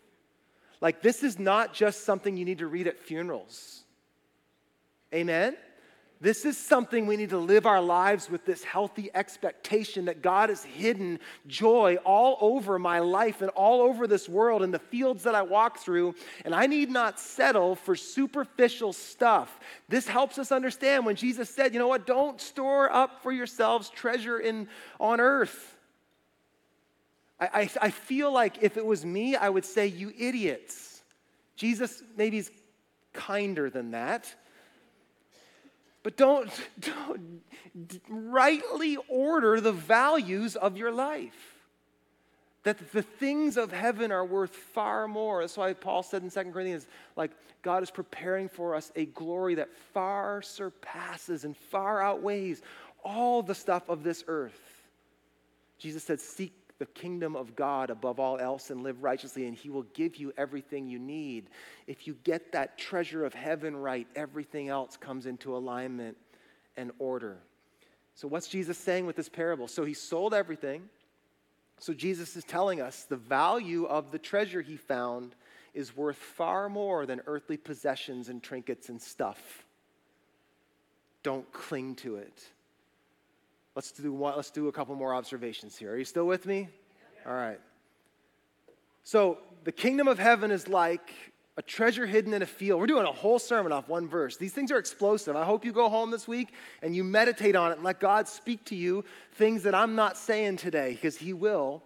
[0.81, 3.83] Like, this is not just something you need to read at funerals.
[5.13, 5.55] Amen?
[6.21, 10.49] This is something we need to live our lives with this healthy expectation that God
[10.49, 15.23] has hidden joy all over my life and all over this world and the fields
[15.23, 16.13] that I walk through,
[16.45, 19.59] and I need not settle for superficial stuff.
[19.89, 23.89] This helps us understand when Jesus said, you know what, don't store up for yourselves
[23.89, 24.67] treasure in,
[24.99, 25.75] on earth.
[27.39, 31.01] I, I, I feel like if it was me, I would say, you idiots.
[31.55, 32.51] Jesus maybe is
[33.11, 34.35] kinder than that.
[36.03, 37.41] But don't, don't
[38.09, 41.55] rightly order the values of your life.
[42.63, 45.41] That the things of heaven are worth far more.
[45.41, 46.85] That's why Paul said in 2 Corinthians,
[47.15, 47.31] like,
[47.63, 52.61] God is preparing for us a glory that far surpasses and far outweighs
[53.03, 54.59] all the stuff of this earth.
[55.79, 59.69] Jesus said, Seek the kingdom of God above all else and live righteously, and He
[59.69, 61.51] will give you everything you need.
[61.85, 66.17] If you get that treasure of heaven right, everything else comes into alignment
[66.75, 67.37] and order.
[68.15, 69.67] So, what's Jesus saying with this parable?
[69.67, 70.89] So, He sold everything.
[71.77, 75.35] So, Jesus is telling us the value of the treasure He found
[75.75, 79.67] is worth far more than earthly possessions and trinkets and stuff.
[81.21, 82.41] Don't cling to it.
[83.75, 85.93] Let's do, let's do a couple more observations here.
[85.93, 86.67] Are you still with me?
[87.25, 87.59] All right.
[89.03, 91.13] So, the kingdom of heaven is like
[91.57, 92.79] a treasure hidden in a field.
[92.79, 94.37] We're doing a whole sermon off one verse.
[94.37, 95.35] These things are explosive.
[95.35, 98.27] I hope you go home this week and you meditate on it and let God
[98.27, 101.81] speak to you things that I'm not saying today, because He will.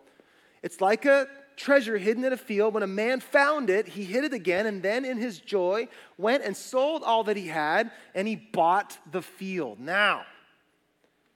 [0.64, 2.74] It's like a treasure hidden in a field.
[2.74, 6.44] When a man found it, he hid it again, and then in his joy went
[6.44, 9.80] and sold all that he had, and he bought the field.
[9.80, 10.26] Now,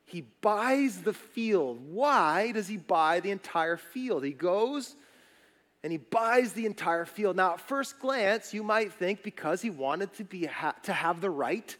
[0.10, 1.80] he buys the field.
[1.92, 4.24] Why does he buy the entire field?
[4.24, 4.96] He goes
[5.84, 7.38] and he buys the entire field.
[7.38, 10.50] Now, at first glance, you might think because he wanted to, be,
[10.84, 11.76] to have the right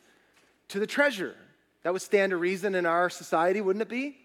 [0.70, 1.36] to the treasure.
[1.84, 4.18] That would stand to reason in our society, wouldn't it be?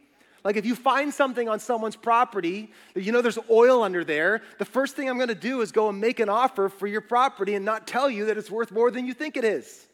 [0.44, 4.66] Like if you find something on someone's property, you know there's oil under there, the
[4.66, 7.54] first thing I'm going to do is go and make an offer for your property
[7.54, 9.86] and not tell you that it's worth more than you think it is.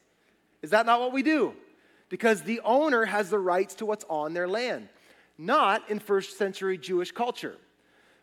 [0.60, 1.54] Is that not what we do?
[2.10, 4.90] Because the owner has the rights to what's on their land,
[5.38, 7.56] not in first century Jewish culture.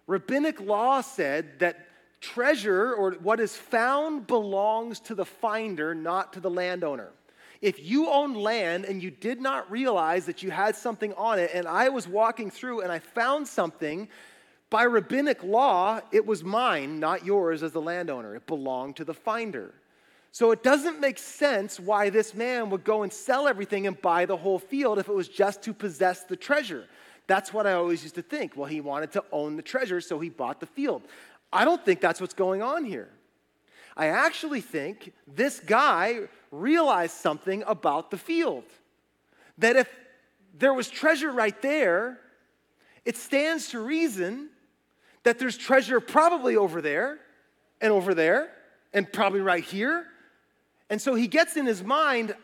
[0.05, 1.87] Rabbinic law said that
[2.21, 7.09] treasure or what is found belongs to the finder, not to the landowner.
[7.61, 11.51] If you own land and you did not realize that you had something on it,
[11.53, 14.09] and I was walking through and I found something,
[14.69, 18.35] by rabbinic law, it was mine, not yours as the landowner.
[18.35, 19.73] It belonged to the finder.
[20.31, 24.25] So it doesn't make sense why this man would go and sell everything and buy
[24.25, 26.85] the whole field if it was just to possess the treasure.
[27.27, 28.55] That's what I always used to think.
[28.55, 31.03] Well, he wanted to own the treasure, so he bought the field.
[31.51, 33.09] I don't think that's what's going on here.
[33.95, 38.63] I actually think this guy realized something about the field.
[39.57, 39.89] That if
[40.57, 42.19] there was treasure right there,
[43.05, 44.49] it stands to reason
[45.23, 47.19] that there's treasure probably over there
[47.81, 48.51] and over there
[48.93, 50.05] and probably right here.
[50.89, 52.35] And so he gets in his mind,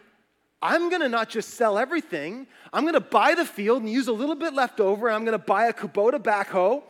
[0.61, 4.35] I'm gonna not just sell everything, I'm gonna buy the field and use a little
[4.35, 6.83] bit left over, and I'm gonna buy a Kubota backhoe.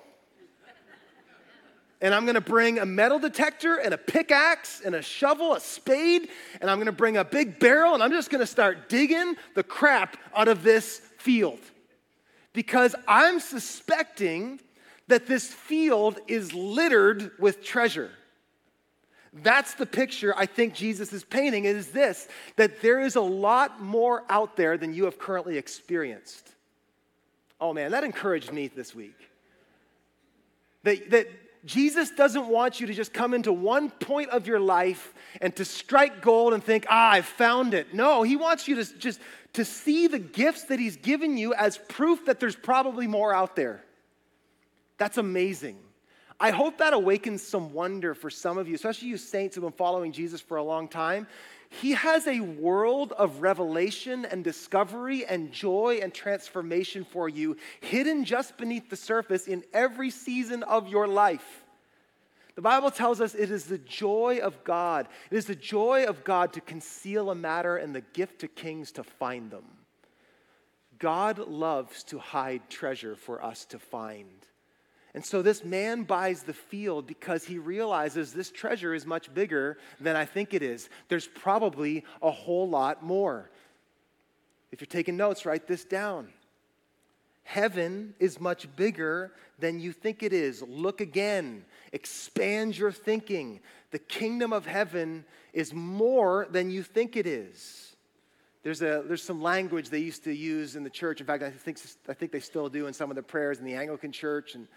[2.01, 6.29] and I'm gonna bring a metal detector and a pickaxe and a shovel, a spade,
[6.59, 10.17] and I'm gonna bring a big barrel, and I'm just gonna start digging the crap
[10.35, 11.59] out of this field.
[12.51, 14.59] Because I'm suspecting
[15.07, 18.11] that this field is littered with treasure.
[19.33, 23.81] That's the picture I think Jesus is painting is this that there is a lot
[23.81, 26.49] more out there than you have currently experienced.
[27.59, 29.17] Oh man, that encouraged me this week.
[30.83, 31.27] That, that
[31.65, 35.65] Jesus doesn't want you to just come into one point of your life and to
[35.65, 37.93] strike gold and think, ah, I found it.
[37.93, 39.19] No, he wants you to just
[39.53, 43.55] to see the gifts that he's given you as proof that there's probably more out
[43.55, 43.83] there.
[44.97, 45.77] That's amazing.
[46.39, 49.71] I hope that awakens some wonder for some of you, especially you saints who've been
[49.71, 51.27] following Jesus for a long time.
[51.69, 58.25] He has a world of revelation and discovery and joy and transformation for you, hidden
[58.25, 61.63] just beneath the surface in every season of your life.
[62.55, 65.07] The Bible tells us it is the joy of God.
[65.31, 68.91] It is the joy of God to conceal a matter and the gift to kings
[68.93, 69.65] to find them.
[70.99, 74.45] God loves to hide treasure for us to find.
[75.15, 79.77] And so this man buys the field because he realizes this treasure is much bigger
[79.99, 80.89] than I think it is.
[81.07, 83.51] There's probably a whole lot more.
[84.71, 86.29] If you're taking notes, write this down.
[87.43, 90.63] Heaven is much bigger than you think it is.
[90.63, 93.59] Look again, expand your thinking.
[93.91, 97.95] The kingdom of heaven is more than you think it is.
[98.63, 101.19] There's, a, there's some language they used to use in the church.
[101.19, 103.65] In fact, I think, I think they still do in some of the prayers in
[103.65, 104.67] the Anglican church and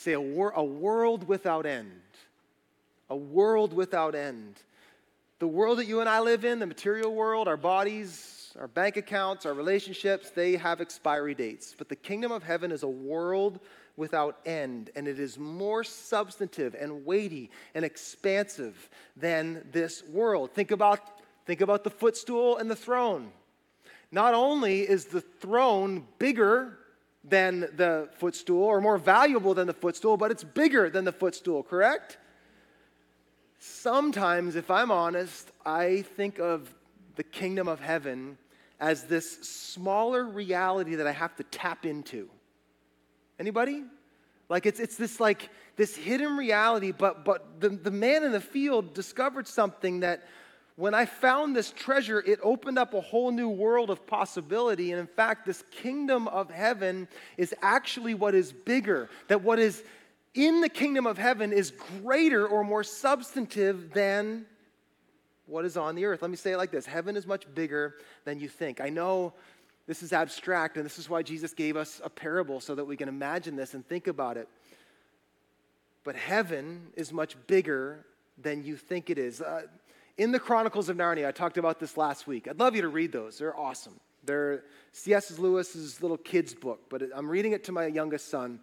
[0.00, 2.00] Say a, wor- a world without end.
[3.10, 4.54] A world without end.
[5.40, 8.96] The world that you and I live in, the material world, our bodies, our bank
[8.96, 11.74] accounts, our relationships, they have expiry dates.
[11.76, 13.60] But the kingdom of heaven is a world
[13.98, 20.52] without end, and it is more substantive and weighty and expansive than this world.
[20.52, 21.00] Think about,
[21.44, 23.32] think about the footstool and the throne.
[24.10, 26.78] Not only is the throne bigger
[27.22, 31.62] than the footstool or more valuable than the footstool, but it's bigger than the footstool,
[31.62, 32.18] correct?
[33.58, 36.74] Sometimes, if I'm honest, I think of
[37.16, 38.38] the kingdom of heaven
[38.80, 42.30] as this smaller reality that I have to tap into.
[43.38, 43.84] Anybody?
[44.48, 48.40] Like it's, it's this like this hidden reality, but but the, the man in the
[48.40, 50.26] field discovered something that
[50.80, 54.92] when I found this treasure, it opened up a whole new world of possibility.
[54.92, 59.84] And in fact, this kingdom of heaven is actually what is bigger, that what is
[60.32, 61.70] in the kingdom of heaven is
[62.02, 64.46] greater or more substantive than
[65.44, 66.22] what is on the earth.
[66.22, 68.80] Let me say it like this Heaven is much bigger than you think.
[68.80, 69.34] I know
[69.86, 72.96] this is abstract, and this is why Jesus gave us a parable so that we
[72.96, 74.48] can imagine this and think about it.
[76.04, 78.06] But heaven is much bigger
[78.38, 79.42] than you think it is.
[79.42, 79.62] Uh,
[80.16, 82.48] in the Chronicles of Narnia, I talked about this last week.
[82.48, 83.38] I'd love you to read those.
[83.38, 83.98] They're awesome.
[84.24, 85.38] They're C.S.
[85.38, 88.60] Lewis's little kid's book, but I'm reading it to my youngest son.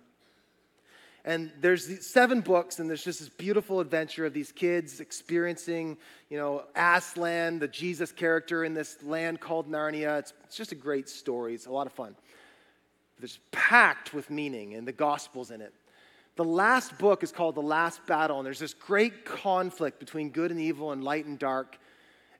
[1.25, 5.97] And there's seven books, and there's just this beautiful adventure of these kids experiencing,
[6.29, 10.19] you know, Aslan, the Jesus character in this land called Narnia.
[10.19, 11.53] It's, it's just a great story.
[11.53, 12.15] It's a lot of fun.
[13.21, 15.73] It's packed with meaning, and the gospel's in it.
[16.37, 20.51] The last book is called The Last Battle, and there's this great conflict between good
[20.51, 21.79] and evil and light and dark.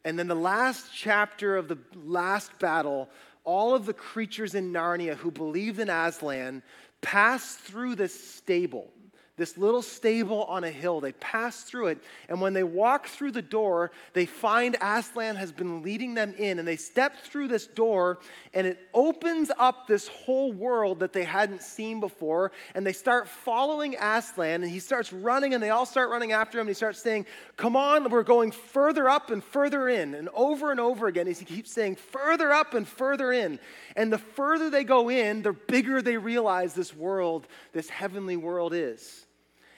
[0.06, 3.10] And then the last chapter of the last battle,
[3.44, 6.62] all of the creatures in Narnia who believed in Aslan
[7.02, 8.94] pass through this stable.
[9.38, 11.00] This little stable on a hill.
[11.00, 15.52] They pass through it, and when they walk through the door, they find Aslan has
[15.52, 18.18] been leading them in, and they step through this door,
[18.56, 23.28] and it opens up this whole world that they hadn't seen before, and they start
[23.28, 26.74] following Aslan, and he starts running, and they all start running after him, and he
[26.74, 27.28] starts saying,
[27.58, 31.38] Come on, we're going further up and further in, and over and over again, as
[31.38, 33.60] he keeps saying, Further up and further in.
[33.96, 38.74] And the further they go in, the bigger they realize this world, this heavenly world
[38.74, 39.27] is.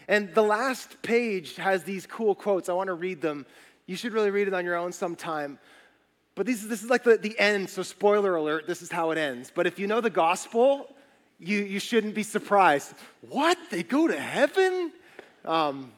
[0.10, 2.68] And the last page has these cool quotes.
[2.68, 3.46] I want to read them.
[3.86, 5.60] You should really read it on your own sometime.
[6.34, 9.52] But this is like the, the end, so spoiler alert, this is how it ends.
[9.54, 10.96] But if you know the gospel,
[11.38, 12.96] you, you shouldn't be surprised.
[13.22, 13.60] What?
[13.70, 14.92] They go to heaven?
[15.46, 15.92] Um,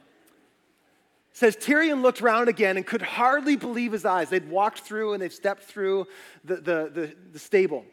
[1.32, 4.30] says Tirian looked around again and could hardly believe his eyes.
[4.30, 6.06] They'd walked through and they'd stepped through
[6.44, 7.86] the, the, the, the stable.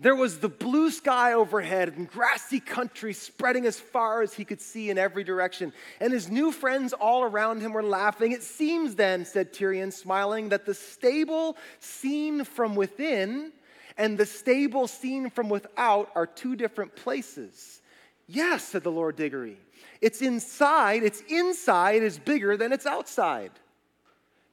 [0.00, 4.62] There was the blue sky overhead and grassy country spreading as far as he could
[4.62, 5.74] see in every direction.
[6.00, 8.32] And his new friends all around him were laughing.
[8.32, 13.52] It seems then, said Tirian, smiling, that the stable seen from within
[13.98, 17.82] and the stable seen from without are two different places.
[18.26, 19.58] Yes, said the Lord Digory.
[20.00, 23.50] It's inside, its inside is bigger than its outside.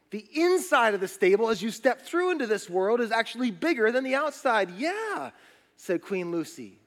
[0.09, 3.91] The inside of the stable, as you step through into this world, is actually bigger
[3.91, 4.71] than the outside.
[4.77, 5.31] Yeah,
[5.75, 6.79] said Queen Lucy.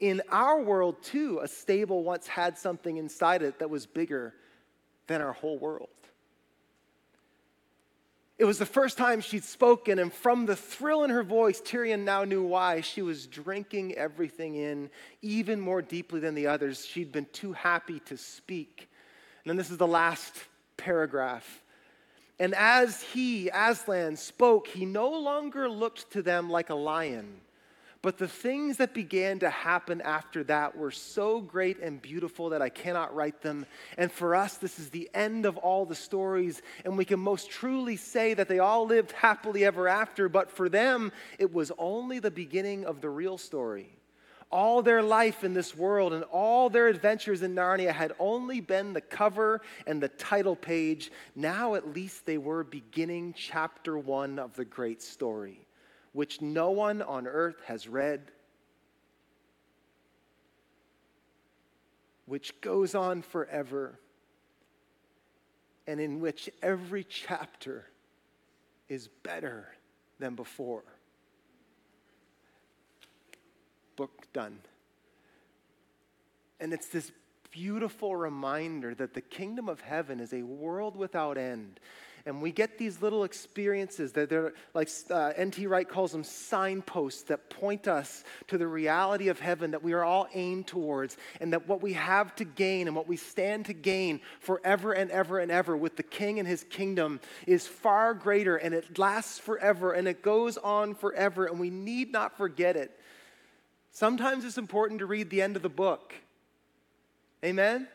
[0.00, 4.34] In our world, too, a stable once had something inside it that was bigger
[5.06, 5.88] than our whole world.
[8.38, 12.00] It was the first time she'd spoken, and from the thrill in her voice, Tirian
[12.02, 12.80] now knew why.
[12.80, 16.84] She was drinking everything in even more deeply than the others.
[16.84, 18.88] She'd been too happy to speak.
[19.44, 20.34] And then this is the last
[20.76, 21.61] paragraph.
[22.38, 27.40] And as he, Aslan, spoke, he no longer looked to them like a lion.
[28.02, 32.60] But the things that began to happen after that were so great and beautiful that
[32.60, 33.64] I cannot write them.
[33.96, 36.62] And for us, this is the end of all the stories.
[36.84, 40.28] And we can most truly say that they all lived happily ever after.
[40.28, 44.01] But for them, it was only the beginning of the real story
[44.52, 48.92] all their life in this world and all their adventures in Narnia had only been
[48.92, 51.10] the cover and the title page.
[51.34, 55.66] Now, at least, they were beginning chapter one of the great story,
[56.12, 58.30] which no one on earth has read,
[62.26, 63.98] which goes on forever,
[65.86, 67.86] and in which every chapter
[68.88, 69.68] is better
[70.18, 70.84] than before
[74.02, 74.58] book done.
[76.58, 77.12] And it's this
[77.52, 81.78] beautiful reminder that the kingdom of heaven is a world without end.
[82.26, 85.68] And we get these little experiences that they're like uh, N.T.
[85.68, 90.04] Wright calls them signposts that point us to the reality of heaven that we are
[90.04, 93.72] all aimed towards, and that what we have to gain and what we stand to
[93.72, 98.56] gain forever and ever and ever with the King and his kingdom is far greater
[98.56, 102.98] and it lasts forever and it goes on forever, and we need not forget it.
[103.92, 106.14] Sometimes it's important to read the end of the book.
[107.44, 107.86] Amen?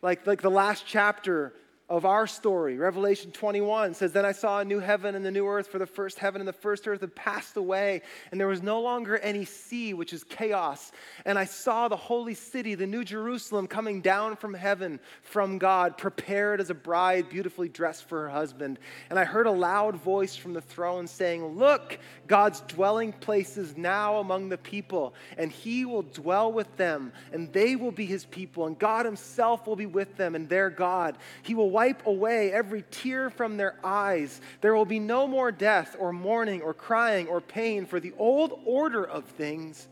[0.00, 1.52] Like, like the last chapter
[1.90, 2.78] of our story.
[2.78, 5.86] Revelation 21 says, Then I saw a new heaven and the new earth, for the
[5.86, 9.44] first heaven and the first earth had passed away, and there was no longer any
[9.44, 10.92] sea, which is chaos.
[11.26, 15.98] And I saw the holy city, the new Jerusalem, coming down from heaven from God,
[15.98, 18.78] prepared as a bride beautifully dressed for her husband.
[19.10, 23.76] And I heard a loud voice from the throne saying, Look, God's dwelling place is
[23.76, 28.24] now among the people, and he will dwell with them, and they will be his
[28.26, 31.18] people, and God himself will be with them and their God.
[31.42, 34.42] He will wipe away every tear from their eyes.
[34.60, 38.60] There will be no more death or mourning or crying or pain, for the old
[38.66, 39.88] order of things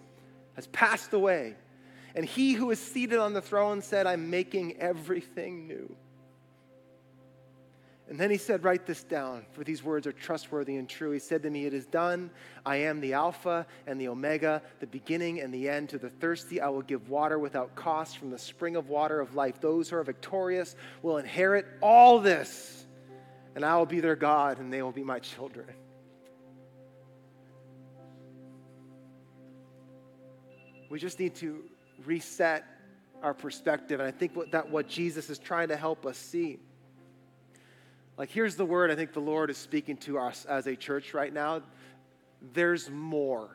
[0.55, 1.55] has passed away.
[2.15, 5.97] And he who is seated on the throne said, I'm making everything new.
[8.09, 11.11] And then he said, Write this down, for these words are trustworthy and true.
[11.11, 12.31] He said to me, It is done.
[12.65, 15.91] I am the Alpha and the Omega, the beginning and the end.
[15.91, 19.35] To the thirsty, I will give water without cost from the spring of water of
[19.35, 19.61] life.
[19.61, 22.87] Those who are victorious will inherit all this,
[23.55, 25.67] and I will be their God, and they will be my children.
[30.89, 31.63] We just need to
[32.07, 32.65] reset
[33.23, 36.59] our perspective, and I think what, that what Jesus is trying to help us see
[38.19, 41.15] like, here's the word I think the Lord is speaking to us as a church
[41.15, 41.63] right now
[42.53, 43.49] there's more.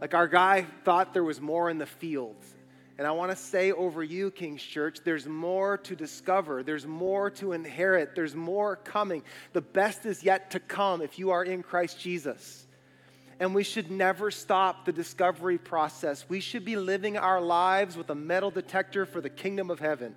[0.00, 2.46] Like, our guy thought there was more in the fields.
[2.98, 6.62] And I want to say over you, King's Church, there's more to discover.
[6.62, 8.14] There's more to inherit.
[8.14, 9.22] There's more coming.
[9.52, 12.66] The best is yet to come if you are in Christ Jesus.
[13.38, 16.24] And we should never stop the discovery process.
[16.26, 20.14] We should be living our lives with a metal detector for the kingdom of heaven,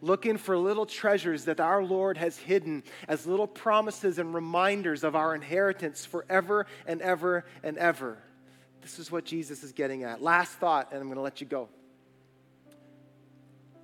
[0.00, 5.14] looking for little treasures that our Lord has hidden as little promises and reminders of
[5.14, 8.18] our inheritance forever and ever and ever.
[8.82, 10.22] This is what Jesus is getting at.
[10.22, 11.68] Last thought, and I'm going to let you go.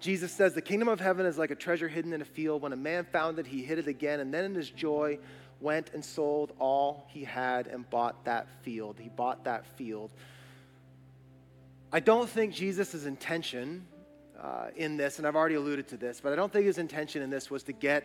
[0.01, 2.63] Jesus says, The kingdom of heaven is like a treasure hidden in a field.
[2.63, 5.19] When a man found it, he hid it again, and then in his joy,
[5.61, 8.97] went and sold all he had and bought that field.
[9.01, 10.11] He bought that field.
[11.93, 13.87] I don't think Jesus' intention
[14.41, 17.23] uh, in this, and I've already alluded to this, but I don't think his intention
[17.23, 18.05] in this was to get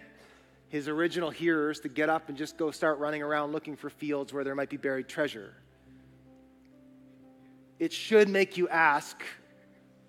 [0.70, 4.32] his original hearers to get up and just go start running around looking for fields
[4.32, 5.54] where there might be buried treasure.
[7.78, 9.22] It should make you ask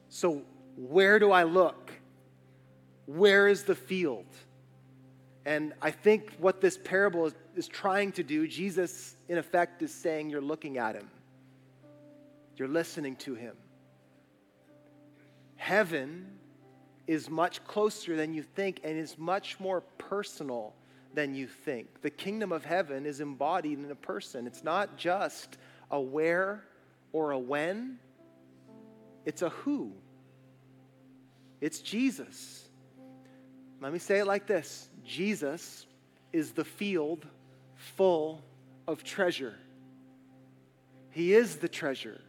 [0.09, 0.43] so,
[0.77, 1.91] where do I look?
[3.07, 4.27] Where is the field?
[5.47, 9.93] And I think what this parable is, is trying to do, Jesus, in effect, is
[9.93, 11.09] saying, You're looking at him,
[12.57, 13.57] you're listening to him.
[15.62, 16.26] Heaven
[17.06, 20.74] is much closer than you think and is much more personal
[21.14, 22.02] than you think.
[22.02, 25.58] The kingdom of heaven is embodied in a person, it's not just
[25.88, 26.64] a where
[27.12, 28.00] or a when,
[29.24, 29.92] it's a who.
[31.60, 32.68] It's Jesus.
[33.80, 35.86] Let me say it like this Jesus
[36.32, 37.24] is the field
[37.76, 38.42] full
[38.88, 39.54] of treasure.
[41.10, 42.20] He is the treasure.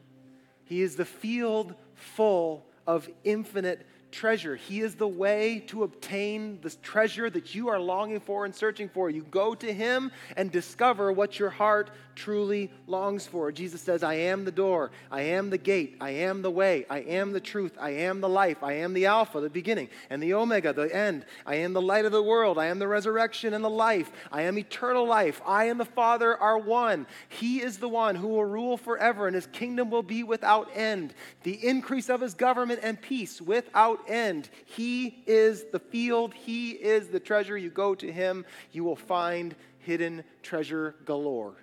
[0.66, 4.56] He is the field full of infinite treasure.
[4.56, 8.88] He is the way to obtain the treasure that you are longing for and searching
[8.88, 9.10] for.
[9.10, 13.52] You go to Him and discover what your heart truly longs for.
[13.52, 17.00] Jesus says, I am the door, I am the gate, I am the way, I
[17.00, 20.34] am the truth, I am the life, I am the Alpha, the beginning, and the
[20.34, 21.26] Omega, the end.
[21.46, 24.44] I am the light of the world, I am the resurrection and the life, I
[24.44, 25.42] am eternal life.
[25.46, 27.06] I and the Father are one.
[27.30, 31.14] He is the one who will rule forever, and His kingdom will be without end.
[31.44, 34.50] The increase of His government and peace without end.
[34.66, 37.58] He is the field, He is the treasure.
[37.58, 41.63] You go to Him, you will find hidden treasure galore.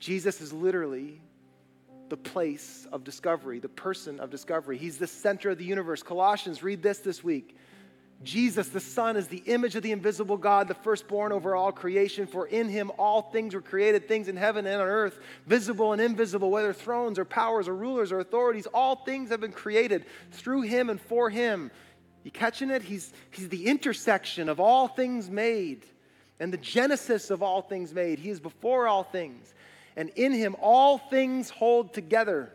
[0.00, 1.20] Jesus is literally
[2.08, 4.76] the place of discovery, the person of discovery.
[4.76, 6.02] He's the center of the universe.
[6.02, 7.56] Colossians, read this this week.
[8.22, 12.26] Jesus, the Son, is the image of the invisible God, the firstborn over all creation.
[12.26, 16.02] For in him all things were created, things in heaven and on earth, visible and
[16.02, 20.62] invisible, whether thrones or powers or rulers or authorities, all things have been created through
[20.62, 21.70] him and for him.
[22.24, 22.82] You catching it?
[22.82, 25.86] He's, he's the intersection of all things made
[26.38, 28.18] and the genesis of all things made.
[28.18, 29.54] He is before all things
[29.96, 32.52] and in him all things hold together.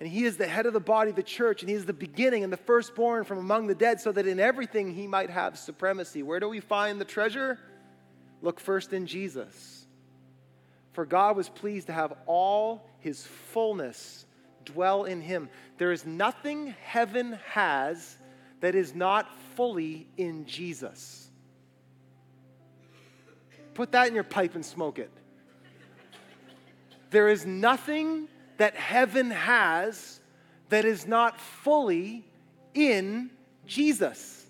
[0.00, 2.44] And he is the head of the body, the church, and he is the beginning
[2.44, 6.22] and the firstborn from among the dead, so that in everything he might have supremacy.
[6.22, 7.58] Where do we find the treasure?
[8.40, 9.86] Look first in Jesus.
[10.92, 14.24] For God was pleased to have all his fullness
[14.64, 15.48] dwell in him.
[15.78, 18.16] There is nothing heaven has
[18.60, 21.28] that is not fully in Jesus.
[23.74, 25.10] Put that in your pipe and smoke it.
[27.10, 28.28] There is nothing
[28.58, 30.20] that heaven has
[30.68, 32.24] that is not fully
[32.74, 33.30] in
[33.66, 34.46] Jesus.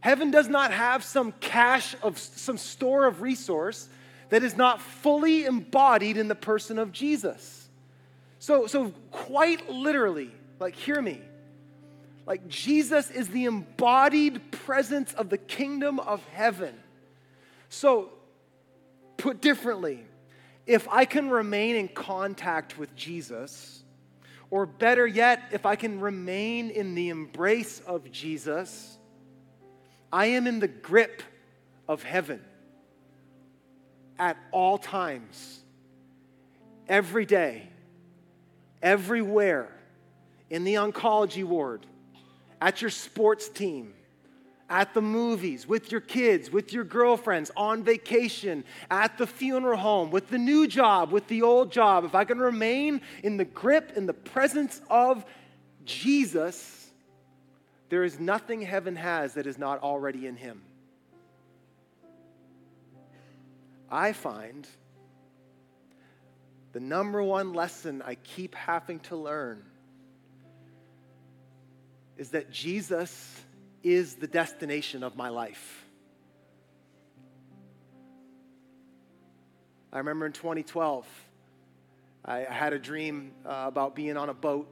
[0.00, 3.88] Heaven does not have some cache of some store of resource
[4.30, 7.68] that is not fully embodied in the person of Jesus.
[8.38, 11.20] So, so quite literally, like, hear me.
[12.26, 16.74] Like, Jesus is the embodied presence of the kingdom of heaven.
[17.68, 18.10] So,
[19.18, 20.04] put differently,
[20.66, 23.82] if I can remain in contact with Jesus,
[24.50, 28.98] or better yet, if I can remain in the embrace of Jesus,
[30.12, 31.22] I am in the grip
[31.88, 32.40] of heaven
[34.18, 35.60] at all times,
[36.88, 37.68] every day,
[38.82, 39.68] everywhere,
[40.50, 41.86] in the oncology ward,
[42.60, 43.94] at your sports team,
[44.70, 50.12] at the movies, with your kids, with your girlfriends, on vacation, at the funeral home,
[50.12, 53.92] with the new job, with the old job, if I can remain in the grip,
[53.96, 55.24] in the presence of
[55.84, 56.92] Jesus,
[57.88, 60.62] there is nothing heaven has that is not already in him.
[63.90, 64.68] I find
[66.72, 69.64] the number one lesson I keep having to learn
[72.16, 73.42] is that Jesus
[73.82, 75.84] is the destination of my life.
[79.92, 81.06] I remember in 2012,
[82.24, 84.68] I had a dream uh, about being on a boat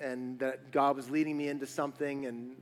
[0.00, 2.26] and that God was leading me into something.
[2.26, 2.52] And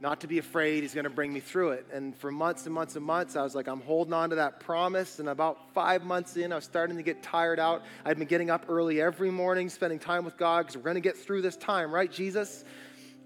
[0.00, 0.82] not to be afraid.
[0.82, 1.86] He's going to bring me through it.
[1.92, 4.60] And for months and months and months, I was like, I'm holding on to that
[4.60, 5.18] promise.
[5.18, 7.82] And about five months in, I was starting to get tired out.
[8.04, 11.00] I'd been getting up early every morning, spending time with God because we're going to
[11.02, 12.64] get through this time, right, Jesus?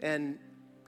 [0.03, 0.39] And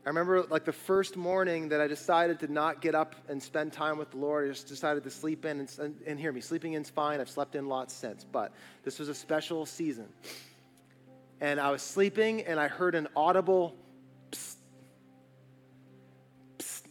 [0.06, 3.72] I remember like the first morning that I decided to not get up and spend
[3.72, 4.46] time with the Lord.
[4.46, 5.58] I just decided to sleep in.
[5.58, 7.20] And, and, and hear me, sleeping in's fine.
[7.20, 8.22] I've slept in lots since.
[8.22, 8.52] But
[8.84, 10.06] this was a special season.
[11.40, 13.74] And I was sleeping and I heard an audible
[14.30, 14.54] psst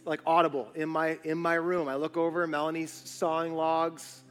[0.04, 1.88] like audible in my in my room.
[1.88, 4.24] I look over, Melanie's sawing logs.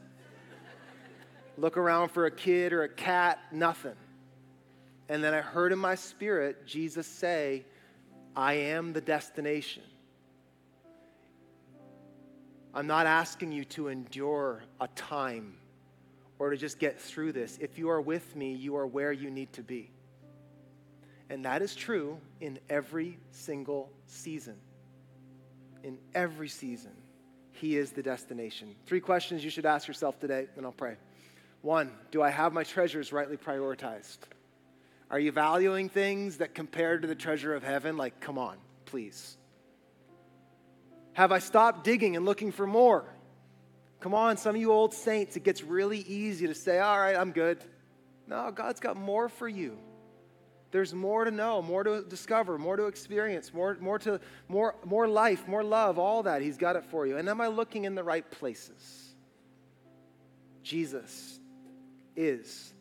[1.58, 3.96] look around for a kid or a cat, nothing.
[5.08, 7.64] And then I heard in my spirit Jesus say,
[8.36, 9.82] I am the destination.
[12.74, 15.56] I'm not asking you to endure a time
[16.38, 17.56] or to just get through this.
[17.60, 19.90] If you are with me, you are where you need to be.
[21.30, 24.56] And that is true in every single season
[25.86, 26.90] in every season.
[27.52, 28.74] He is the destination.
[28.86, 30.96] Three questions you should ask yourself today, and I'll pray.
[31.62, 34.18] One, do I have my treasures rightly prioritized?
[35.10, 37.96] Are you valuing things that compared to the treasure of heaven?
[37.96, 39.36] Like, come on, please.
[41.12, 43.04] Have I stopped digging and looking for more?
[44.00, 47.16] Come on, some of you old saints, it gets really easy to say, all right,
[47.16, 47.58] I'm good.
[48.26, 49.78] No, God's got more for you.
[50.72, 55.08] There's more to know, more to discover, more to experience, more, more, to, more, more
[55.08, 56.42] life, more love, all that.
[56.42, 57.16] He's got it for you.
[57.16, 59.14] And am I looking in the right places?
[60.62, 61.40] Jesus
[62.16, 62.74] is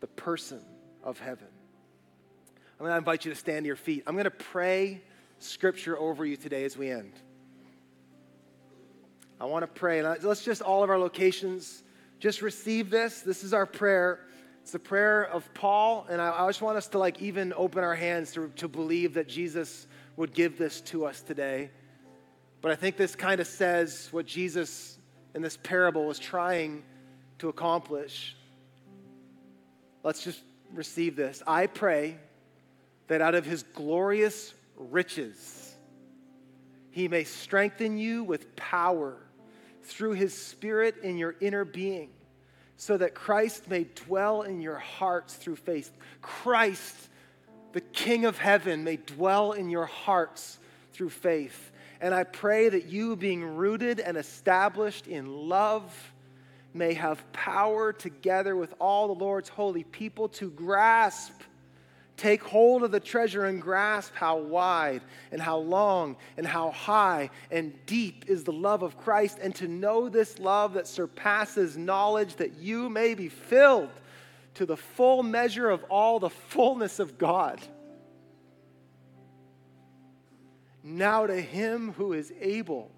[0.00, 0.60] the person
[1.02, 1.48] of heaven.
[2.82, 4.02] I'm going to invite you to stand to your feet.
[4.08, 5.02] I'm going to pray
[5.38, 7.12] scripture over you today as we end.
[9.40, 10.02] I want to pray.
[10.02, 11.84] Let's just, all of our locations,
[12.18, 13.20] just receive this.
[13.20, 14.18] This is our prayer.
[14.62, 17.84] It's the prayer of Paul, and I, I just want us to like even open
[17.84, 21.70] our hands to, to believe that Jesus would give this to us today.
[22.62, 24.98] But I think this kind of says what Jesus
[25.36, 26.82] in this parable was trying
[27.38, 28.34] to accomplish.
[30.02, 30.40] Let's just
[30.74, 31.44] receive this.
[31.46, 32.16] I pray
[33.12, 35.76] that out of his glorious riches,
[36.90, 39.18] he may strengthen you with power
[39.82, 42.08] through his spirit in your inner being
[42.78, 45.90] so that Christ may dwell in your hearts through faith.
[46.22, 47.10] Christ,
[47.74, 50.58] the King of heaven, may dwell in your hearts
[50.94, 51.70] through faith.
[52.00, 56.14] And I pray that you, being rooted and established in love,
[56.72, 61.34] may have power together with all the Lord's holy people to grasp
[62.22, 65.02] Take hold of the treasure and grasp how wide
[65.32, 69.66] and how long and how high and deep is the love of Christ, and to
[69.66, 73.90] know this love that surpasses knowledge, that you may be filled
[74.54, 77.60] to the full measure of all the fullness of God.
[80.84, 82.92] Now, to him who is able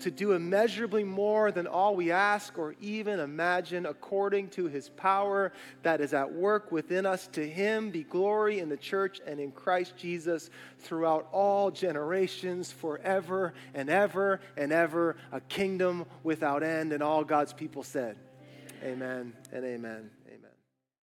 [0.00, 5.52] to do immeasurably more than all we ask or even imagine, according to his power
[5.82, 7.26] that is at work within us.
[7.28, 13.54] To him be glory in the church and in Christ Jesus throughout all generations, forever
[13.74, 16.92] and ever and ever, a kingdom without end.
[16.92, 18.16] And all God's people said,
[18.82, 20.10] Amen and amen.
[20.28, 20.49] Amen.